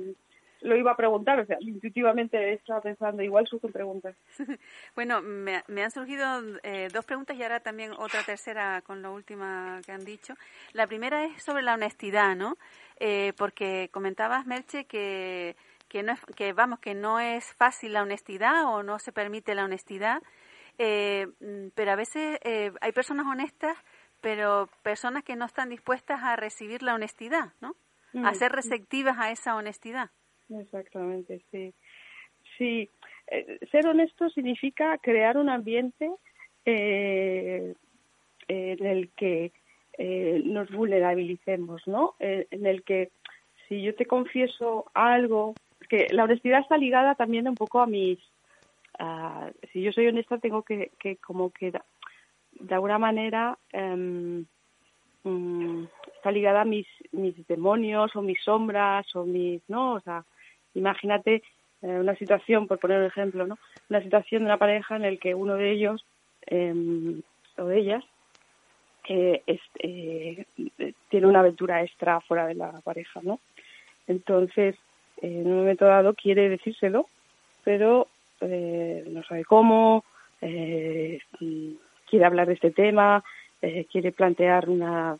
[0.66, 4.16] lo iba a preguntar, o sea, intuitivamente estaba pensando, igual surgen preguntas.
[4.94, 6.24] Bueno, me, me han surgido
[6.62, 10.34] eh, dos preguntas y ahora también otra tercera con lo última que han dicho.
[10.72, 12.56] La primera es sobre la honestidad, ¿no?
[12.98, 15.54] Eh, porque comentabas, Merche, que,
[15.88, 19.54] que, no es, que, vamos, que no es fácil la honestidad o no se permite
[19.54, 20.22] la honestidad,
[20.78, 21.26] eh,
[21.74, 23.76] pero a veces eh, hay personas honestas,
[24.20, 27.76] pero personas que no están dispuestas a recibir la honestidad, ¿no?
[28.24, 28.34] A Mm.
[28.34, 30.10] ser receptivas a esa honestidad.
[30.50, 31.74] Exactamente, sí.
[32.58, 32.90] Sí,
[33.28, 36.10] eh, ser honesto significa crear un ambiente
[36.64, 37.74] eh,
[38.48, 39.52] en el que
[39.98, 42.14] eh, nos vulnerabilicemos, ¿no?
[42.20, 43.10] Eh, en el que
[43.68, 48.18] si yo te confieso algo, porque la honestidad está ligada también un poco a mis,
[48.98, 51.72] a- si yo soy honesta tengo que, que como que
[52.60, 54.46] de alguna manera em,
[55.24, 55.84] mm,
[56.16, 59.94] está ligada a mis, mis demonios o mis sombras o mis, ¿no?
[59.94, 60.24] O sea,
[60.76, 61.42] imagínate
[61.82, 63.58] eh, una situación, por poner un ejemplo, ¿no?
[63.88, 66.04] Una situación de una pareja en el que uno de ellos
[66.46, 67.22] em,
[67.58, 68.04] o de ellas
[69.08, 70.44] eh, es- eh,
[71.08, 73.38] tiene una aventura extra fuera de la pareja, ¿no?
[74.08, 74.74] Entonces,
[75.22, 77.06] en un momento dado quiere decírselo,
[77.64, 78.08] pero
[78.40, 80.04] eh, no sabe cómo,
[80.40, 83.22] quiere hablar de este tema,
[83.90, 85.16] quiere plantear una,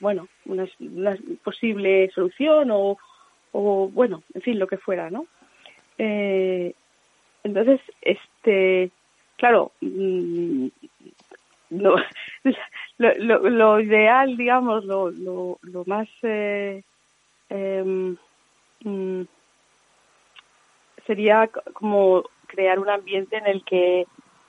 [0.00, 2.96] bueno, una, una posible solución o,
[3.52, 5.26] o, bueno, en fin, lo que fuera, ¿no?
[5.98, 6.74] Eh,
[7.44, 8.90] entonces, este,
[9.36, 10.68] claro, mm,
[11.70, 11.96] lo,
[12.98, 16.82] lo, lo ideal, digamos, lo, lo, lo más eh,
[17.48, 18.16] em,
[18.84, 19.22] mm,
[21.06, 24.06] sería como crear un ambiente en el que,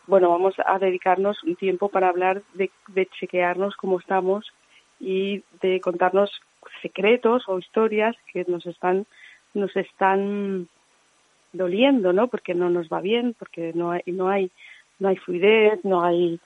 [0.08, 4.52] bueno, vamos a dedicarnos un tiempo para hablar de, de chequearnos cómo estamos
[5.00, 6.42] y de contarnos
[6.84, 9.08] secretos o historias que nos están
[9.56, 10.68] nos están
[11.54, 12.28] doliendo, ¿no?
[12.28, 14.52] Porque no nos va bien, porque no hay no hay
[15.00, 16.40] no hay fluidez, no hay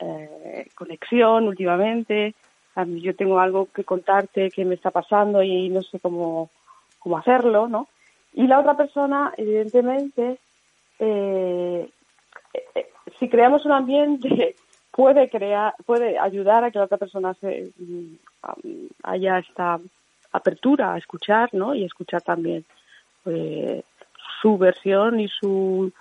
[0.00, 2.34] eh, conexión últimamente.
[3.02, 6.48] Yo tengo algo que contarte que me está pasando y no sé cómo
[6.98, 7.88] cómo hacerlo, ¿no?
[8.32, 10.38] Y la otra persona, evidentemente,
[11.00, 11.88] eh,
[12.54, 12.86] eh,
[13.18, 14.54] si creamos un ambiente
[14.92, 17.70] puede crear, puede ayudar a que la otra persona se
[19.02, 19.78] haya esta
[20.32, 21.74] apertura a escuchar, ¿no?
[21.74, 22.64] Y escuchar también
[23.26, 23.82] eh,
[24.40, 25.92] su versión y su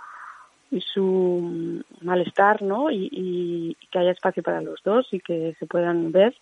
[0.71, 2.91] y su mm, malestar, ¿no?
[2.91, 6.35] Y, que haya espacio para los dos y que se puedan ver.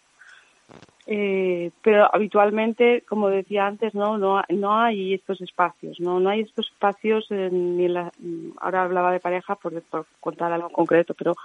[1.06, 6.42] Eh, pero habitualmente, como decía antes, no no no hay estos espacios, no no hay
[6.42, 8.12] estos espacios en- ni en la,
[8.60, 11.36] ahora hablaba de pareja por, por contar algo concreto, pero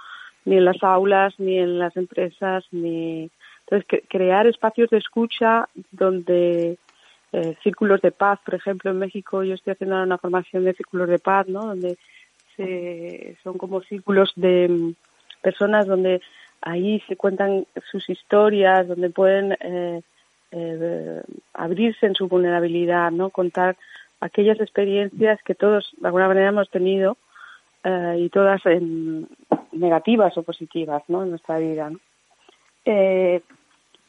[0.43, 3.29] ni en las aulas, ni en las empresas, ni
[3.73, 6.77] entonces cre- crear espacios de escucha donde
[7.31, 11.09] eh, círculos de paz, por ejemplo, en México yo estoy haciendo una formación de círculos
[11.09, 11.65] de paz, ¿no?
[11.65, 11.97] Donde
[12.55, 14.93] se, son como círculos de mm,
[15.41, 16.21] personas donde
[16.61, 20.01] ahí se cuentan sus historias, donde pueden eh,
[20.51, 21.21] eh,
[21.55, 23.31] abrirse en su vulnerabilidad, ¿no?
[23.31, 23.75] Contar
[24.19, 27.17] aquellas experiencias que todos de alguna manera hemos tenido
[27.83, 29.27] eh, y todas en
[29.71, 31.23] negativas o positivas, ¿no?
[31.23, 31.91] En nuestra vida.
[32.85, 33.41] Eh,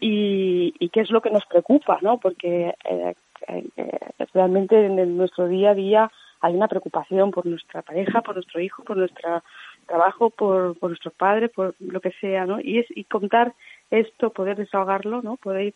[0.06, 2.18] y, y qué es lo que nos preocupa, ¿no?
[2.18, 3.14] Porque eh,
[3.48, 3.98] eh,
[4.34, 8.84] realmente en nuestro día a día hay una preocupación por nuestra pareja, por nuestro hijo,
[8.84, 9.42] por nuestro
[9.86, 12.60] trabajo, por, por nuestros padres, por lo que sea, ¿no?
[12.60, 13.54] Y es y contar
[13.90, 15.36] esto, poder desahogarlo, ¿no?
[15.36, 15.72] Poder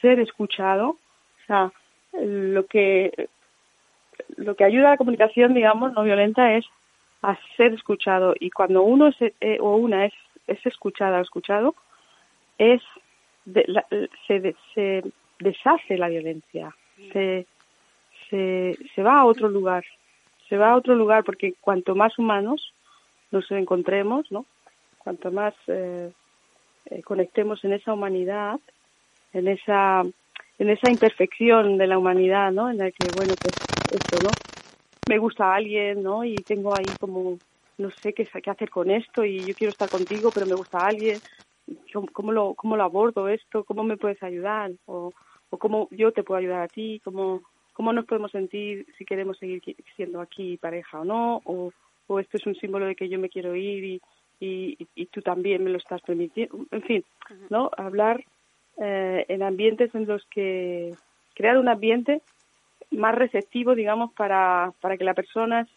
[0.00, 1.72] ser escuchado, o sea,
[2.12, 3.28] lo que
[4.36, 6.64] lo que ayuda a la comunicación, digamos, no violenta es
[7.22, 10.14] a ser escuchado y cuando uno es, eh, o una es,
[10.46, 11.74] es escuchada o escuchado,
[12.58, 12.80] es
[13.44, 13.86] de- la-
[14.26, 15.02] se, se
[15.38, 16.74] deshace la violencia,
[17.12, 17.46] se,
[18.30, 19.84] se, se va a otro lugar,
[20.48, 22.72] se va a otro lugar porque cuanto más humanos
[23.30, 24.46] nos encontremos, ¿no?
[24.98, 26.12] Cuanto más eh,
[26.86, 28.60] eh, conectemos en esa humanidad,
[29.32, 30.02] en esa
[30.58, 32.70] en esa imperfección de la humanidad, ¿no?
[32.70, 33.56] En la que, bueno, pues
[33.90, 34.36] esto, ¿no?
[35.06, 36.24] Me gusta a alguien, ¿no?
[36.24, 37.40] Y tengo ahí como,
[37.78, 40.78] no sé qué, qué hacer con esto y yo quiero estar contigo, pero me gusta
[40.84, 41.20] a alguien.
[42.12, 43.64] ¿Cómo lo, cómo lo abordo esto?
[43.64, 44.72] ¿Cómo me puedes ayudar?
[44.86, 45.12] O,
[45.50, 47.42] o cómo yo te puedo ayudar a ti, cómo,
[47.72, 49.62] cómo nos podemos sentir si queremos seguir
[49.96, 51.72] siendo aquí pareja o no, o,
[52.06, 54.00] o esto es un símbolo de que yo me quiero ir y,
[54.40, 56.66] y, y tú también me lo estás permitiendo.
[56.70, 57.04] En fin,
[57.50, 57.70] ¿no?
[57.76, 58.24] Hablar
[58.78, 60.94] eh, en ambientes en los que
[61.34, 62.22] crear un ambiente
[62.90, 65.68] más receptivo, digamos, para, para que las personas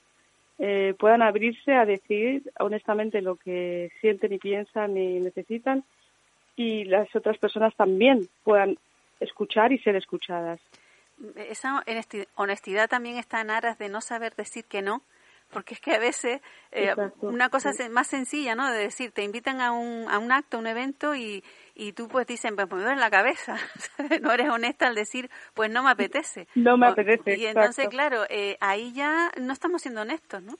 [0.60, 5.84] eh, puedan abrirse a decir honestamente lo que sienten y piensan y necesitan
[6.56, 8.78] y las otras personas también puedan
[9.20, 10.62] escuchar y ser escuchadas.
[11.36, 11.84] Esa
[12.36, 15.02] honestidad también está en aras de no saber decir que no,
[15.52, 16.42] porque es que a veces
[16.72, 18.70] eh, una cosa más sencilla, ¿no?
[18.72, 21.44] De decir, te invitan a un, a un acto, a un evento y,
[21.76, 23.58] y tú pues dicen, pues me duele la cabeza,
[24.22, 26.48] no eres honesta al decir, pues no me apetece.
[26.56, 27.38] No me apetece.
[27.38, 30.54] Y entonces, claro, eh, ahí ya no estamos siendo honestos, ¿no?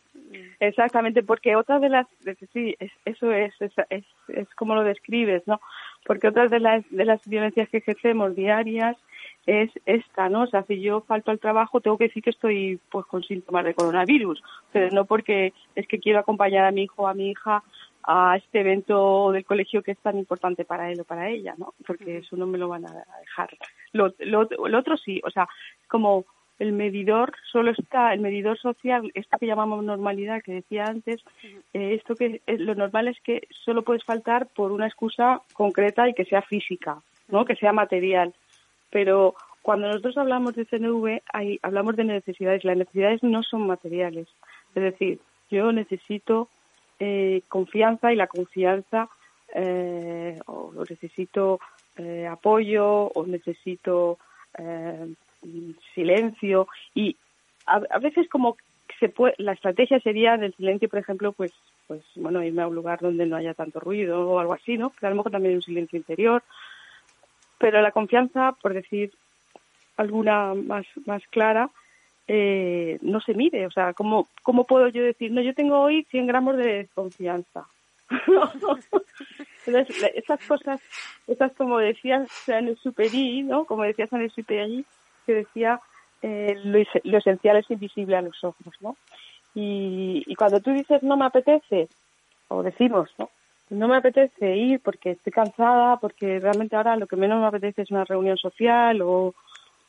[0.60, 2.08] Exactamente, porque otra de las,
[2.54, 5.62] sí, eso es, es, es, es como lo describes, ¿no?
[6.06, 8.98] Porque otra de las, de las violencias que ejercemos diarias
[9.46, 10.44] es esta, ¿no?
[10.44, 13.64] O sea, si yo falto al trabajo, tengo que decir que estoy pues con síntomas
[13.64, 14.42] de coronavirus,
[14.72, 17.64] pero no porque es que quiero acompañar a mi hijo o a mi hija
[18.08, 21.74] a este evento del colegio que es tan importante para él o para ella, ¿no?
[21.86, 23.50] Porque eso no me lo van a dejar.
[23.94, 25.48] Lo, lo, lo otro sí, o sea,
[25.88, 26.26] como
[26.60, 31.22] el medidor solo está, el medidor social, esto que llamamos normalidad, que decía antes,
[31.74, 36.08] eh, esto que eh, lo normal es que solo puedes faltar por una excusa concreta
[36.08, 37.44] y que sea física, ¿no?
[37.44, 38.34] Que sea material.
[38.90, 42.64] Pero cuando nosotros hablamos de CNV, hay, hablamos de necesidades.
[42.64, 44.28] Las necesidades no son materiales.
[44.76, 46.48] Es decir, yo necesito
[47.00, 49.10] eh, confianza y la confianza
[49.54, 51.60] eh, o, necesito
[51.98, 54.18] eh, apoyo o necesito
[54.58, 55.14] eh,
[55.94, 56.68] silencio.
[56.94, 57.16] Y
[57.66, 58.58] a, a, veces como
[59.00, 61.52] se puede, la estrategia sería del silencio por ejemplo pues
[61.88, 64.90] pues bueno irme a un lugar donde no haya tanto ruido o algo así no
[64.90, 66.44] pero a lo mejor también un silencio interior.
[67.58, 69.12] Pero la confianza por decir
[69.98, 71.70] alguna más más clara
[72.28, 73.66] eh, no se mide.
[73.68, 77.66] O sea, ¿cómo, ¿cómo puedo yo decir, no, yo tengo hoy 100 gramos de confianza?
[79.66, 80.82] Entonces, esas cosas,
[81.28, 83.66] esas como decías en el superi, ¿no?
[83.66, 84.86] Como decías en el superi
[85.26, 85.80] que decía,
[86.22, 88.96] eh, lo, lo, esencial es invisible a los ojos, ¿no?
[89.56, 91.88] Y, y cuando tú dices no me apetece,
[92.48, 93.30] o decimos, ¿no?
[93.70, 97.82] No me apetece ir porque estoy cansada, porque realmente ahora lo que menos me apetece
[97.82, 99.34] es una reunión social o,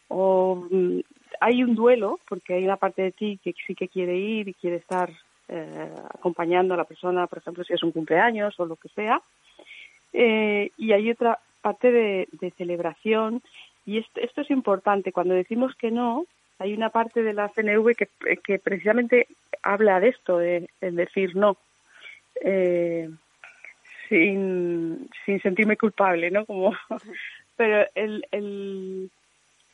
[0.09, 1.01] o mm,
[1.41, 4.55] hay un duelo, porque hay una parte de ti que sí que quiere ir y
[4.55, 5.11] quiere estar
[5.49, 9.21] eh, acompañando a la persona, por ejemplo, si es un cumpleaños o lo que sea,
[10.13, 13.43] eh, y hay otra parte de, celebración,
[13.85, 16.27] y esto, esto, es importante, cuando decimos que no,
[16.59, 18.09] hay una parte de la CNV que,
[18.39, 19.29] que precisamente
[19.63, 21.57] habla de esto, de, de decir no,
[22.43, 23.09] eh,
[24.09, 26.47] sin, sin sentirme culpable, ¿no?
[26.47, 26.75] Como,
[27.57, 29.11] pero el, el,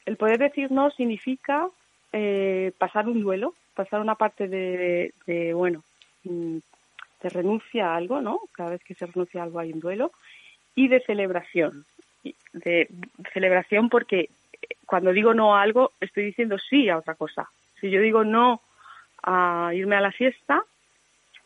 [0.06, 1.68] el poder decir no significa
[2.12, 5.82] eh, pasar un duelo, pasar una parte de, de, bueno,
[6.24, 6.58] mm,
[7.22, 8.40] de renuncia a algo, ¿no?
[8.52, 10.12] Cada vez que se renuncia a algo hay un duelo,
[10.74, 11.84] y de celebración.
[12.52, 12.88] De
[13.32, 14.28] celebración porque
[14.86, 17.48] cuando digo no a algo, estoy diciendo sí a otra cosa.
[17.80, 18.60] Si yo digo no
[19.22, 20.62] a irme a la fiesta,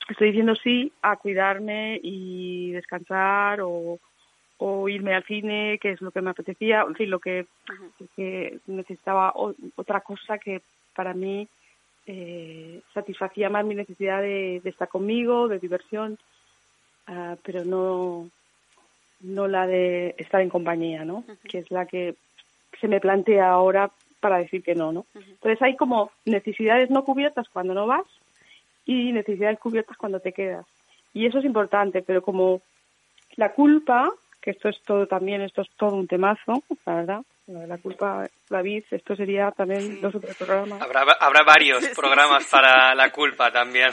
[0.09, 3.99] estoy diciendo sí a cuidarme y descansar o,
[4.59, 7.47] o irme al cine, que es lo que me apetecía, en fin, lo que,
[8.15, 10.63] que necesitaba o, otra cosa que
[10.95, 11.47] para mí
[12.07, 16.19] eh, satisfacía más mi necesidad de, de, estar conmigo, de diversión,
[17.09, 18.31] uh, pero no,
[19.21, 21.25] no la de estar en compañía, ¿no?
[21.49, 22.15] Que es la que
[22.81, 23.91] se me plantea ahora
[24.21, 25.07] para decir que no, ¿no?
[25.15, 28.07] Entonces hay como necesidades no cubiertas cuando no vas
[28.85, 30.65] y necesidades cubiertas cuando te quedas.
[31.13, 32.61] Y eso es importante, pero como
[33.37, 34.13] la culpa
[34.47, 37.23] que esto es todo también, esto es todo un temazo, la verdad.
[37.49, 40.01] La culpa, David, esto sería también sí.
[40.01, 40.81] dos o tres programas.
[40.81, 43.91] Habrá, habrá varios programas sí, sí, para la culpa también.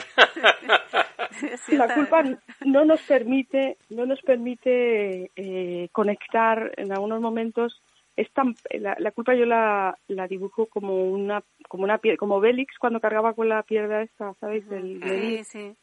[1.72, 2.22] la culpa
[2.64, 7.82] no nos permite, no nos permite eh, conectar en algunos momentos.
[8.14, 12.78] Es tan, la, la, culpa yo la, la dibujo como una, como una como Bélix
[12.78, 14.68] cuando cargaba con la piedra esta, ¿sabéis?
[14.68, 15.74] Del, del, sí,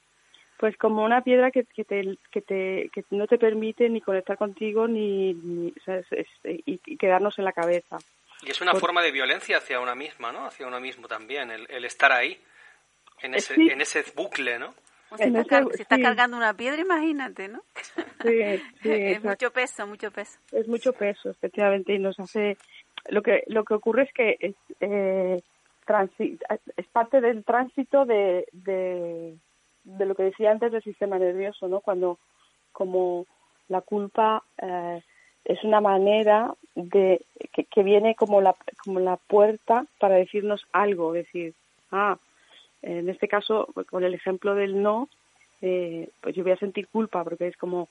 [0.62, 4.38] pues como una piedra que, que, te, que, te, que no te permite ni conectar
[4.38, 7.98] contigo ni, ni o sea, es, es, y, y, quedarnos en la cabeza.
[8.44, 10.46] Y es una forma de violencia hacia una misma, ¿no?
[10.46, 12.40] Hacia uno mismo también, el, el estar ahí,
[13.24, 13.70] en ese, sí.
[13.72, 14.76] en ese bucle, ¿no?
[15.18, 15.24] si,
[15.82, 17.64] está, cargando una piedra, imagínate, ¿no?
[18.22, 20.38] Sí, sí, es mucho peso, mucho peso.
[20.52, 22.56] Es mucho peso, efectivamente, y nos hace...
[23.10, 25.42] Lo que, lo que ocurre es que es, eh,
[26.78, 29.36] es parte del tránsito de, de,
[29.84, 31.82] de, lo que decía antes del sistema nervioso, ¿no?
[31.82, 32.18] Cuando
[32.72, 33.26] como
[33.68, 35.02] la culpa eh,
[35.46, 37.22] es una manera de
[37.52, 41.54] que, viene como la como la puerta para decirnos algo, decir,
[41.92, 42.18] ah,
[42.82, 45.08] en este caso, con el ejemplo del no,
[45.62, 47.88] eh, pues yo voy a sentir culpa porque es como,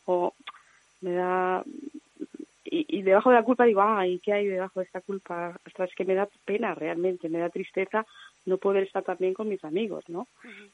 [1.00, 1.62] me da...
[2.64, 5.58] Y, y, debajo de la culpa digo, ah, ¿y qué hay debajo de esta culpa?
[5.64, 8.06] Hasta es que me da pena realmente, me da tristeza
[8.46, 10.26] no poder estar también con mis amigos, ¿no?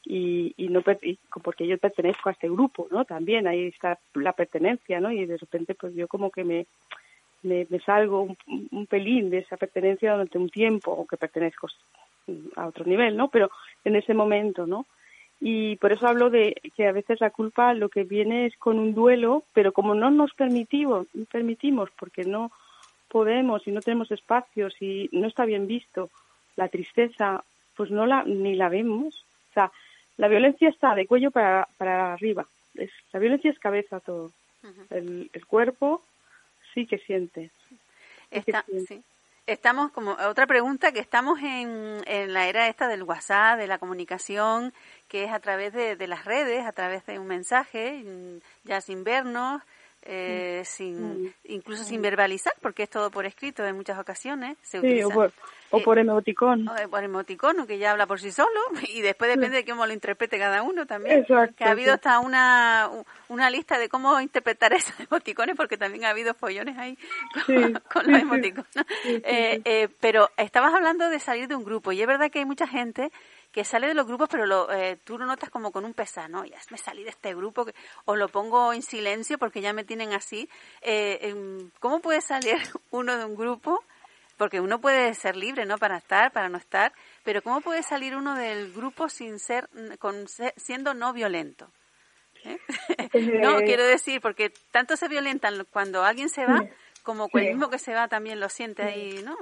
[0.04, 3.04] y, y no porque yo pertenezco a este grupo, ¿no?
[3.04, 5.10] También ahí está la pertenencia, ¿no?
[5.10, 6.66] Y de repente pues yo como que me,
[7.42, 8.36] me, me salgo un,
[8.70, 11.68] un, pelín de esa pertenencia durante un tiempo, aunque pertenezco
[12.54, 13.28] a otro nivel, ¿no?
[13.28, 13.50] Pero
[13.84, 14.86] en ese momento, ¿no?
[15.40, 18.78] Y por eso hablo de que a veces la culpa lo que viene es con
[18.78, 22.50] un duelo, pero como no nos permitimos, permitimos porque no
[23.08, 26.10] podemos y no tenemos espacios y no está bien visto
[26.56, 27.44] la tristeza,
[27.76, 29.24] pues no la ni la vemos.
[29.50, 29.70] O sea,
[30.16, 32.46] la violencia está de cuello para, para arriba.
[32.74, 34.32] Es, la violencia es cabeza todo.
[34.90, 36.02] el, el, cuerpo
[36.74, 37.50] sí que siente.
[38.30, 39.02] está, Sí
[39.46, 43.78] estamos como otra pregunta que estamos en, en la era esta del WhatsApp, de la
[43.78, 44.72] comunicación,
[45.08, 48.04] que es a través de, de las redes, a través de un mensaje,
[48.64, 49.62] ya sin vernos,
[50.08, 54.56] eh, sin incluso sin verbalizar, porque es todo por escrito en muchas ocasiones.
[54.62, 55.32] Se sí, o por,
[55.70, 56.68] o por emoticón.
[56.68, 59.92] O por emoticón, que ya habla por sí solo, y después depende de cómo lo
[59.92, 61.24] interprete cada uno también.
[61.24, 62.88] que ha habido hasta una,
[63.28, 66.96] una lista de cómo interpretar esos emoticones, porque también ha habido follones ahí
[67.92, 68.66] con, los emoticones.
[69.04, 72.44] Eh, eh, pero estabas hablando de salir de un grupo, y es verdad que hay
[72.44, 73.10] mucha gente
[73.56, 76.28] que sale de los grupos, pero lo, eh, tú lo notas como con un pesar,
[76.28, 76.44] ¿no?
[76.44, 79.82] Ya me salí de este grupo, que, o lo pongo en silencio porque ya me
[79.82, 80.46] tienen así.
[80.82, 82.56] Eh, em, ¿Cómo puede salir
[82.90, 83.82] uno de un grupo?
[84.36, 85.78] Porque uno puede ser libre, ¿no?
[85.78, 86.92] Para estar, para no estar,
[87.24, 90.26] pero ¿cómo puede salir uno del grupo sin ser, con,
[90.56, 91.70] siendo no violento?
[92.44, 92.58] ¿Eh?
[93.42, 96.62] no, quiero decir, porque tanto se violentan cuando alguien se va,
[97.02, 99.34] como el mismo que se va también lo siente ahí, ¿no?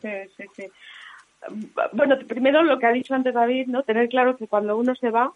[0.00, 0.72] Sí, sí, sí
[1.92, 3.82] bueno, primero lo que ha dicho antes David, ¿no?
[3.82, 5.32] Tener claro que cuando uno se va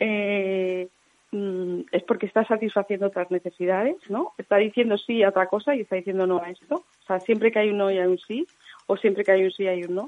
[0.00, 0.88] eh,
[1.30, 4.32] mm, es porque está satisfaciendo otras necesidades, ¿no?
[4.38, 6.76] Está diciendo sí a otra cosa y está diciendo no a esto.
[6.76, 8.46] O sea, siempre que hay un no y hay un sí,
[8.86, 10.06] o siempre que hay un sí hay un no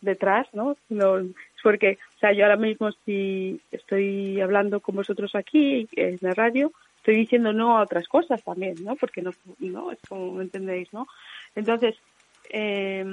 [0.00, 0.76] detrás, ¿no?
[0.88, 1.26] no es
[1.62, 6.72] porque, o sea, yo ahora mismo si estoy hablando con vosotros aquí en la radio,
[6.96, 8.96] estoy diciendo no a otras cosas también, ¿no?
[8.96, 11.06] Porque no, no es como entendéis, ¿no?
[11.54, 11.96] Entonces,
[12.52, 13.04] eh,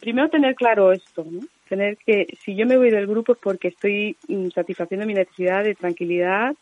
[0.00, 1.40] primero tener claro esto, ¿no?
[1.68, 5.62] tener que si yo me voy del grupo es porque estoy mm, satisfaciendo mi necesidad
[5.62, 6.54] de tranquilidad,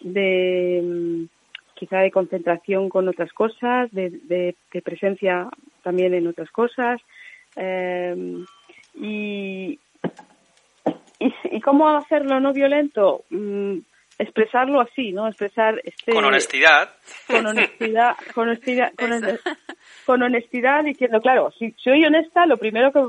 [0.00, 1.24] de mm,
[1.74, 5.48] quizá de concentración con otras cosas, de, de, presencia
[5.82, 7.00] también en otras cosas.
[7.56, 8.44] Eh,
[8.94, 9.78] y,
[11.18, 13.24] y, y, cómo hacerlo no violento?
[14.22, 15.26] Expresarlo así, ¿no?
[15.26, 16.12] Expresar este...
[16.12, 16.90] Con honestidad.
[17.26, 18.92] Con honestidad, con honestidad,
[20.06, 23.08] con, honestidad diciendo, claro, si soy honesta, lo primero que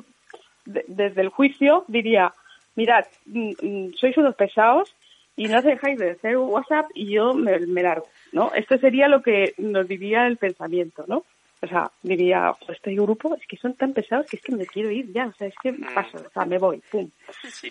[0.66, 2.34] desde el juicio diría,
[2.76, 4.95] mirad, mm, mm, sois unos pesados
[5.36, 8.51] y no dejáis de hacer WhatsApp y yo me, me largo, ¿no?
[8.55, 11.26] Esto sería lo que nos diría el pensamiento, ¿no?
[11.61, 14.91] O sea, diría, este grupo es que son tan pesados que es que me quiero
[14.91, 15.93] ir ya, o sea, es que mm.
[15.93, 17.09] paso, o sea, me voy, pum.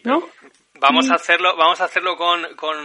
[0.05, 0.22] ¿No?
[0.83, 2.76] Vamos a hacerlo, vamos a hacerlo con, con,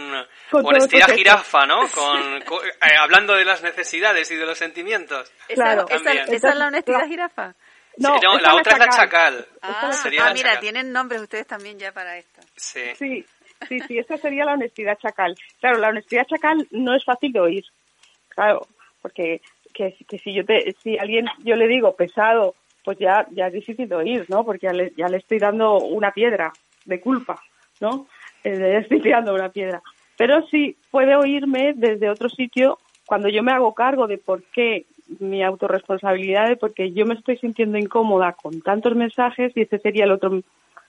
[0.52, 1.88] honestidad jirafa, ¿no?
[1.88, 5.32] Con, eh, hablando de las necesidades y de los sentimientos.
[5.48, 5.86] Claro.
[5.88, 7.54] ¿Esa, ¿esa, es la honestidad jirafa?
[7.96, 9.46] No, la otra es la chacal.
[9.60, 12.40] Ah, ah mira, tienen nombres ustedes también ya para esto.
[12.54, 12.94] Sí.
[12.94, 13.24] Sí,
[13.68, 15.36] sí, sí, esa sería la honestidad chacal.
[15.60, 17.64] Claro, la honestidad chacal no es fácil de oír.
[18.28, 18.68] Claro,
[19.02, 19.40] porque
[19.74, 23.52] que, que si yo te, si alguien yo le digo pesado, pues ya, ya es
[23.52, 24.44] difícil de oír, ¿no?
[24.44, 26.52] Porque ya le, ya le estoy dando una piedra
[26.84, 27.42] de culpa,
[27.80, 28.06] ¿no?
[28.44, 29.82] Eh, estoy tirando una piedra.
[30.16, 34.84] Pero sí puede oírme desde otro sitio cuando yo me hago cargo de por qué
[35.20, 40.04] mi autorresponsabilidad, de porque yo me estoy sintiendo incómoda con tantos mensajes, y ese sería
[40.04, 40.42] el otro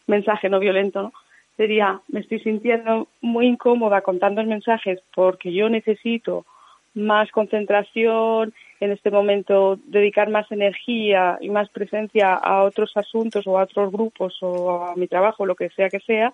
[0.08, 1.14] mensaje no violento, ¿no?
[1.56, 6.46] Sería, me estoy sintiendo muy incómoda con tantos mensajes porque yo necesito
[6.94, 13.60] más concentración, en este momento dedicar más energía y más presencia a otros asuntos o
[13.60, 16.34] a otros grupos o a mi trabajo, lo que sea que sea,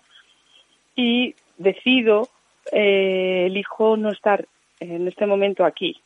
[0.96, 2.30] y decido,
[2.72, 4.48] eh, elijo no estar
[4.80, 6.00] en este momento aquí.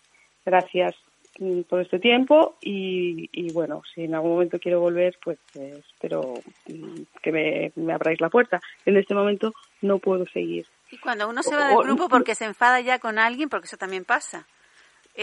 [0.46, 0.96] Gracias
[1.40, 5.82] mm, por este tiempo y, y, bueno, si en algún momento quiero volver, pues eh,
[5.94, 6.34] espero
[6.68, 8.60] mm, que me, me abráis la puerta.
[8.86, 12.46] En este momento no puedo seguir Y cuando uno se va del grupo porque se
[12.46, 14.48] enfada ya con alguien, porque eso también pasa.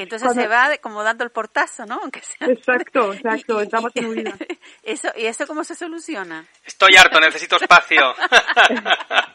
[0.03, 2.01] Entonces se va de- como dando el portazo, ¿no?
[2.03, 2.49] Aunque sea.
[2.49, 4.35] Exacto, exacto, Y- y- entramos en huida.
[4.83, 6.45] Eso, ¿Y eso cómo se soluciona?
[6.65, 8.01] Estoy harto, necesito espacio.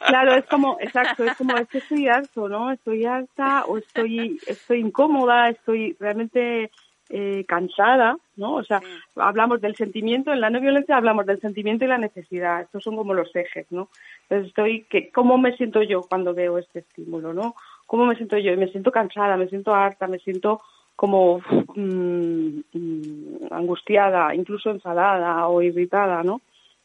[0.07, 2.71] Claro, es como, exacto, es como, es que estoy harto, ¿no?
[2.71, 6.69] Estoy harta o estoy, estoy incómoda, estoy realmente
[7.09, 8.55] eh, cansada, ¿no?
[8.55, 8.87] O sea, Sí.
[9.15, 12.95] hablamos del sentimiento, en la no violencia hablamos del sentimiento y la necesidad, estos son
[12.95, 13.89] como los ejes, ¿no?
[14.23, 17.55] Entonces estoy, que, ¿cómo me siento yo cuando veo este estímulo, ¿no?
[17.91, 18.55] ¿Cómo me siento yo?
[18.55, 20.61] Me siento cansada, me siento harta, me siento
[20.95, 21.41] como
[21.75, 26.39] mm, mm, angustiada, incluso enfadada o irritada, ¿no?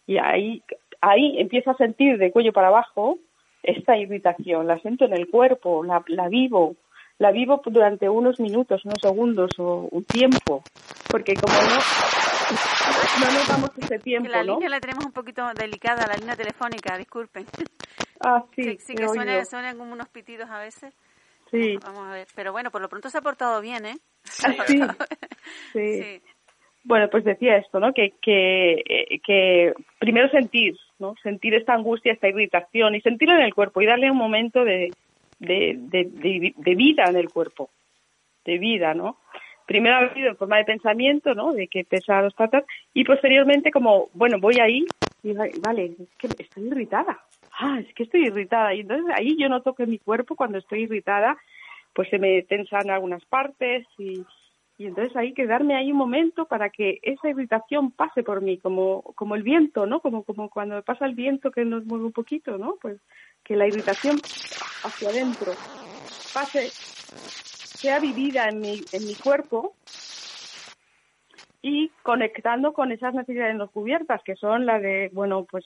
[0.04, 0.64] Y ahí,
[1.00, 3.18] ahí empiezo a sentir de cuello para abajo
[3.62, 6.74] esta irritación, la siento en el cuerpo, la, la vivo,
[7.18, 10.64] la vivo durante unos minutos, unos segundos o un tiempo,
[11.08, 11.76] porque como no,
[13.20, 14.54] no nos damos ese Que tiempo, la ¿no?
[14.54, 17.46] línea la tenemos un poquito delicada, la línea telefónica, disculpen.
[18.20, 20.94] Ah, sí, Sí, que suena, suenan como unos pitidos a veces.
[21.50, 22.26] Sí, Vamos a ver.
[22.34, 23.96] Pero bueno, por lo pronto se ha portado bien, ¿eh?
[25.72, 26.20] Sí.
[26.84, 27.92] Bueno, pues decía esto, ¿no?
[27.92, 31.14] Que, que, eh, que primero sentir, ¿no?
[31.22, 34.92] Sentir esta angustia, esta irritación y sentirlo en el cuerpo y darle un momento de,
[35.40, 37.70] de, de, de- de vida en el cuerpo,
[38.44, 39.18] de vida, ¿no?
[39.66, 41.52] Primero ha habido en forma de pensamiento, ¿no?
[41.52, 42.64] De que pesa los patas
[42.94, 44.84] y posteriormente como, bueno, voy ahí
[45.24, 47.18] y va- vale, es que estoy irritada.
[47.58, 48.74] Ah, es que estoy irritada.
[48.74, 51.36] Y entonces ahí yo noto que mi cuerpo cuando estoy irritada
[51.96, 54.22] pues se me tensan algunas partes y,
[54.76, 58.58] y entonces hay que darme ahí un momento para que esa irritación pase por mí,
[58.58, 60.00] como, como el viento, ¿no?
[60.00, 62.76] Como, como cuando pasa el viento que nos mueve un poquito, ¿no?
[62.82, 63.00] Pues
[63.42, 64.16] que la irritación
[64.84, 65.52] hacia adentro
[66.34, 69.74] pase, sea vivida en mi, en mi cuerpo
[71.62, 75.64] y conectando con esas necesidades no cubiertas, que son la de, bueno, pues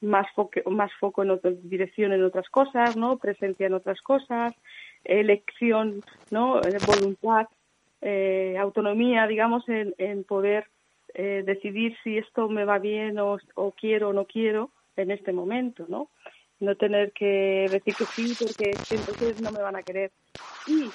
[0.00, 3.18] más foco, más foco en otra dirección en otras cosas, ¿no?
[3.18, 4.54] Presencia en otras cosas,
[5.04, 6.60] elección, ¿no?
[6.60, 7.46] Eh, Voluntad,
[8.00, 10.66] eh, autonomía, digamos, en, en poder
[11.14, 15.32] eh, decidir si esto me va bien o, o quiero o no quiero en este
[15.32, 16.08] momento, ¿no?
[16.60, 20.12] No tener que decir que sí porque es que entonces no me van a querer.
[20.66, 20.90] Y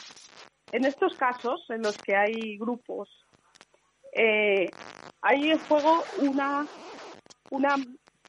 [0.71, 3.09] en estos casos en los que hay grupos,
[4.13, 4.69] eh,
[5.21, 6.65] hay en juego una,
[7.49, 7.75] una,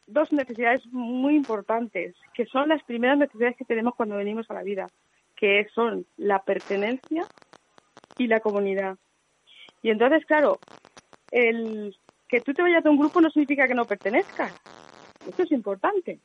[0.06, 4.62] dos necesidades muy importantes, que son las primeras necesidades que tenemos cuando venimos a la
[4.62, 4.90] vida,
[5.36, 7.26] que son la pertenencia
[8.16, 8.96] y la comunidad.
[9.82, 10.60] Y entonces, claro,
[11.30, 11.96] el
[12.28, 14.56] que tú te vayas de un grupo no significa que no pertenezcas.
[15.26, 16.18] Esto es importante.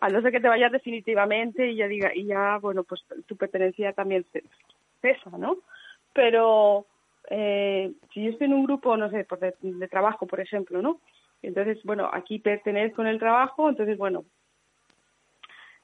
[0.00, 3.36] A no ser que te vayas definitivamente y ya diga, y ya, bueno, pues tu
[3.36, 4.44] pertenencia también ce-
[5.02, 5.58] cesa, ¿no?
[6.12, 6.86] Pero
[7.30, 10.80] eh, si yo estoy en un grupo, no sé, pues de, de trabajo, por ejemplo,
[10.82, 11.00] ¿no?
[11.42, 14.24] Entonces, bueno, aquí pertenezco en el trabajo, entonces, bueno,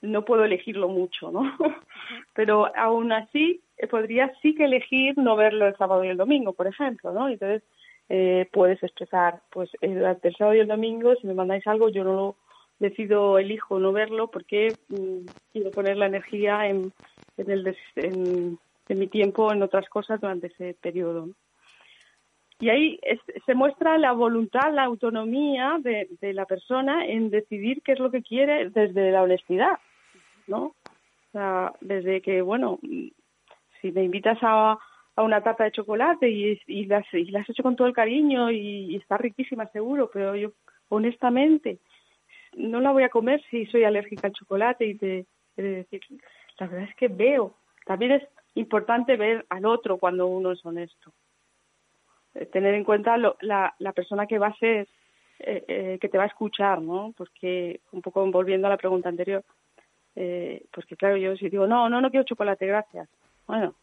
[0.03, 1.43] no puedo elegirlo mucho, ¿no?
[2.35, 6.53] Pero aún así eh, podría sí que elegir no verlo el sábado y el domingo,
[6.53, 7.29] por ejemplo, ¿no?
[7.29, 7.63] Entonces
[8.09, 11.89] eh, puedes expresar, pues eh, durante el sábado y el domingo, si me mandáis algo,
[11.89, 12.37] yo no lo
[12.79, 16.93] decido, elijo no verlo porque mm, quiero poner la energía en,
[17.39, 21.27] en, el des- en, en mi tiempo en otras cosas durante ese periodo.
[21.27, 21.33] ¿no?
[22.61, 27.93] Y ahí es- se muestra la voluntad, la autonomía de, la persona en decidir qué
[27.93, 29.79] es lo que quiere desde la honestidad,
[30.47, 30.67] ¿no?
[30.67, 32.79] O sea, desde que, bueno,
[33.81, 34.79] si me invitas a,
[35.17, 38.97] una tarta de chocolate y, y, las, y las hecho con todo el cariño y,
[38.97, 40.53] está riquísima seguro, pero yo
[40.89, 41.79] honestamente
[42.57, 45.27] no la voy a comer si soy alérgica al chocolate y te
[45.57, 46.01] decir,
[46.59, 47.55] la verdad es que veo,
[47.87, 48.23] también es
[48.55, 51.13] importante ver al otro cuando uno es honesto.
[52.35, 54.89] Eh, tener en cuenta lo- la, la persona que va a ser,
[55.39, 57.13] eh, eh, que te va a escuchar, ¿no?
[57.17, 59.45] Porque, un poco volviendo a la pregunta anterior,
[60.17, 63.09] eh, porque claro, yo si digo, no, no, no quiero chocolate, gracias.
[63.47, 63.75] Bueno,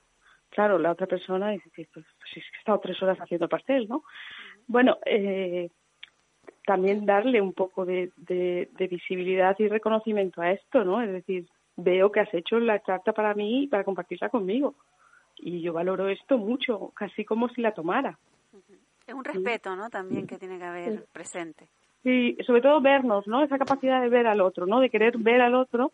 [0.49, 3.87] claro, la otra persona dice, pues, pues es que he estado tres horas haciendo pastel,
[3.87, 4.03] ¿no?
[4.67, 5.69] Bueno, eh,
[6.65, 8.11] también darle un poco de,
[8.89, 11.01] visibilidad y reconocimiento a esto, ¿no?
[11.01, 14.75] Es decir, veo que has hecho la carta para mí y para compartirla conmigo.
[15.37, 18.17] Y yo valoro esto mucho, casi como si la tomara.
[19.11, 19.89] Es un respeto, ¿no?
[19.89, 21.67] También que tiene que haber presente.
[22.01, 23.43] Y sobre todo vernos, ¿no?
[23.43, 24.79] Esa capacidad de ver al otro, ¿no?
[24.79, 25.91] De querer ver al otro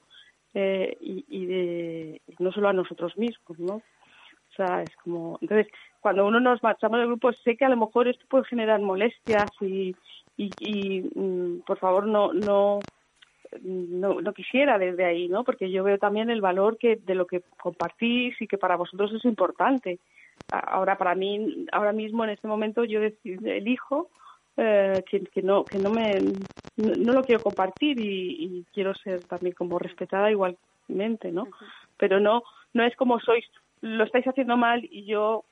[0.54, 3.76] eh, y, y de y no solo a nosotros mismos, ¿no?
[3.78, 5.40] O sea, es como...
[5.42, 5.68] Entonces,
[6.00, 9.52] cuando uno nos marchamos del grupo, sé que a lo mejor esto puede generar molestias
[9.62, 9.96] y,
[10.38, 12.86] y, y, mm, por favor, no, no,
[13.64, 15.44] no, no quisiera desde ahí, ¿no?
[15.44, 19.12] Porque yo veo también el valor que de lo que compartís y que para vosotros
[19.12, 19.98] es importante.
[20.50, 24.10] Ahora, para mí, ahora mismo, en este momento, yo elijo
[24.58, 26.20] eh, que, no que no me
[26.78, 31.48] no, lo quiero compartir y, quiero ser también como respetada igualmente no
[31.98, 32.42] pero no
[32.74, 33.46] no es como sois
[33.82, 35.46] lo estáis haciendo mal y yo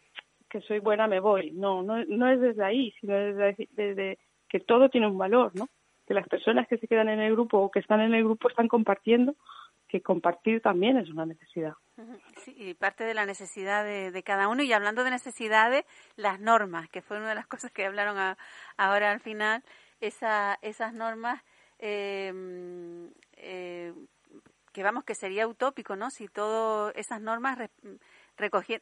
[0.50, 1.52] que soy buena me voy.
[1.52, 4.18] No no no es desde ahí sino desde, desde
[4.50, 5.70] que todo tiene un valor no
[6.08, 8.50] que las personas que se quedan en el grupo o que están en el grupo
[8.50, 9.36] están compartiendo
[9.88, 11.74] que compartir también es una necesidad.
[12.38, 14.64] Sí, y parte de la necesidad de, cada uno.
[14.64, 18.18] Y hablando de necesidades, las normas, que fue una de las cosas que hablaron
[18.78, 19.64] ahora al final,
[20.02, 21.42] esa, esas normas,
[21.80, 23.94] em, eh,
[24.74, 26.10] que vamos, que sería utópico, ¿no?
[26.10, 27.58] Si todas esas normas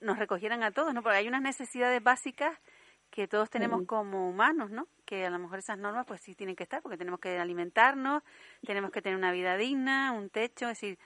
[0.01, 1.03] nos recogieran a todos, ¿no?
[1.03, 2.57] Porque hay unas necesidades básicas
[3.14, 4.88] que todos tenemos como humanos, ¿no?
[5.05, 8.24] Que a lo mejor esas normas pues sí tienen que estar porque tenemos que alimentarnos,
[8.66, 10.97] tenemos que tener una vida digna, un techo, es decir,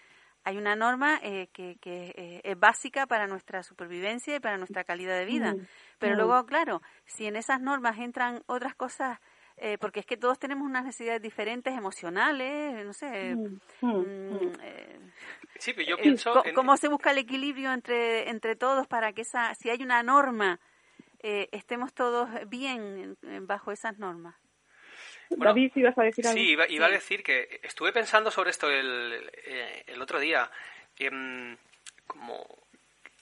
[0.46, 4.86] hay una norma eh, que, que eh, es básica para nuestra supervivencia y para nuestra
[4.86, 5.54] calidad de vida.
[6.00, 9.20] Pero luego, claro, si en esas normas entran otras cosas,
[9.58, 13.36] eh, porque es que todos tenemos unas necesidades diferentes emocionales, no sé.
[13.82, 14.54] Mm,
[15.60, 16.42] sí, pero yo pienso...
[16.56, 20.62] ¿Cómo se busca el equilibrio entre, entre todos para que esa, si hay una norma
[21.20, 24.36] eh, estemos todos bien bajo esas normas.
[25.30, 26.40] David, ibas a decir algo.
[26.40, 30.50] Sí, iba, a decir que estuve pensando sobre esto el, eh, el otro día.
[30.98, 31.58] Em,
[32.06, 32.46] como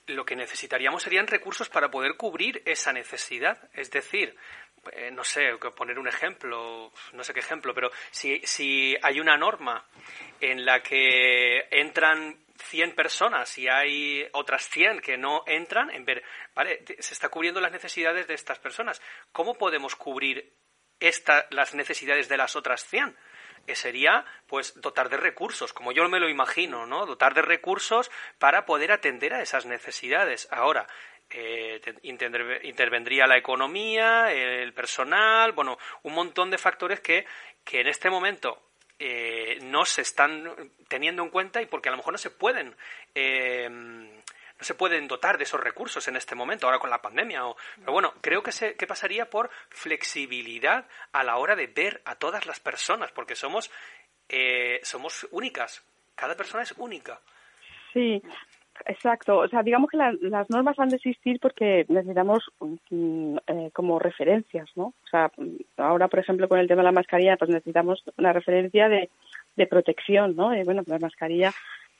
[0.07, 3.69] lo que necesitaríamos serían recursos para poder cubrir esa necesidad.
[3.73, 4.35] Es decir,
[4.91, 9.37] eh, no sé, poner un ejemplo, no sé qué ejemplo, pero si, si hay una
[9.37, 9.83] norma
[10.39, 16.23] en la que entran 100 personas y hay otras 100 que no entran, en ver,
[16.53, 19.01] vale, se está cubriendo las necesidades de estas personas.
[19.31, 20.53] ¿Cómo podemos cubrir
[20.99, 23.15] esta, las necesidades de las otras 100?
[23.65, 27.05] Que sería, pues, dotar de recursos, como yo me lo imagino, ¿no?
[27.05, 30.47] Dotar de recursos para poder atender a esas necesidades.
[30.51, 30.85] Ahora,
[31.31, 37.25] eh, intervendría la economía, el personal, bueno, un montón de factores que,
[37.63, 38.61] que en este momento
[38.99, 42.75] eh, no se están teniendo en cuenta y porque a lo mejor no se pueden
[43.13, 47.45] eh, no se pueden dotar de esos recursos en este momento ahora con la pandemia
[47.45, 52.01] o, pero bueno creo que se que pasaría por flexibilidad a la hora de ver
[52.05, 53.69] a todas las personas porque somos
[54.29, 55.83] eh, somos únicas.
[56.15, 57.19] Cada persona es única.
[57.93, 58.21] Sí
[58.85, 63.99] Exacto, o sea, digamos que las normas han de existir porque necesitamos mm, eh, como
[63.99, 64.87] referencias, ¿no?
[64.87, 65.31] O sea,
[65.77, 69.09] ahora, por ejemplo, con el tema de la mascarilla, pues necesitamos una referencia de,
[69.55, 70.51] de protección, ¿no?
[70.65, 71.51] bueno, la mascarilla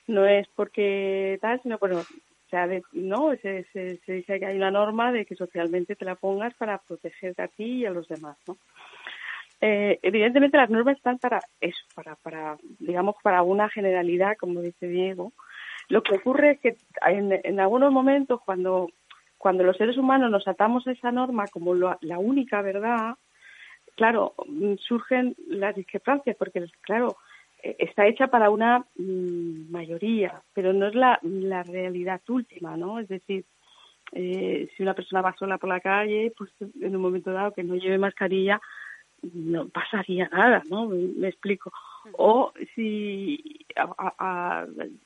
[0.08, 4.58] no es porque tal, sino, bueno, o sea, no, se, se, se, dice que hay
[4.58, 8.08] una norma de que socialmente te la pongas para protegerte a ti y a los
[8.08, 8.58] demás, ¿no?
[9.62, 14.88] Eh, evidentemente las normas están para eso, para, para, digamos, para una generalidad, como dice
[14.88, 15.32] Diego,
[15.90, 18.90] lo que ocurre es que en, algunos momentos, cuando,
[19.38, 23.16] cuando los seres humanos nos atamos a esa norma como la única verdad,
[23.96, 27.18] claro, mm, surgen las discrepancias, porque, claro,
[27.64, 33.00] eh, está hecha para una mm, mayoría, pero no es la, la realidad última, ¿no?
[33.00, 33.46] Es decir,
[34.12, 37.64] eh, si una persona va sola por la calle, pues en un momento dado que
[37.64, 38.62] no lleve mascarilla,
[39.34, 40.88] no pasaría nada, ¿no?
[40.88, 41.72] Me, explico.
[42.14, 43.66] O si,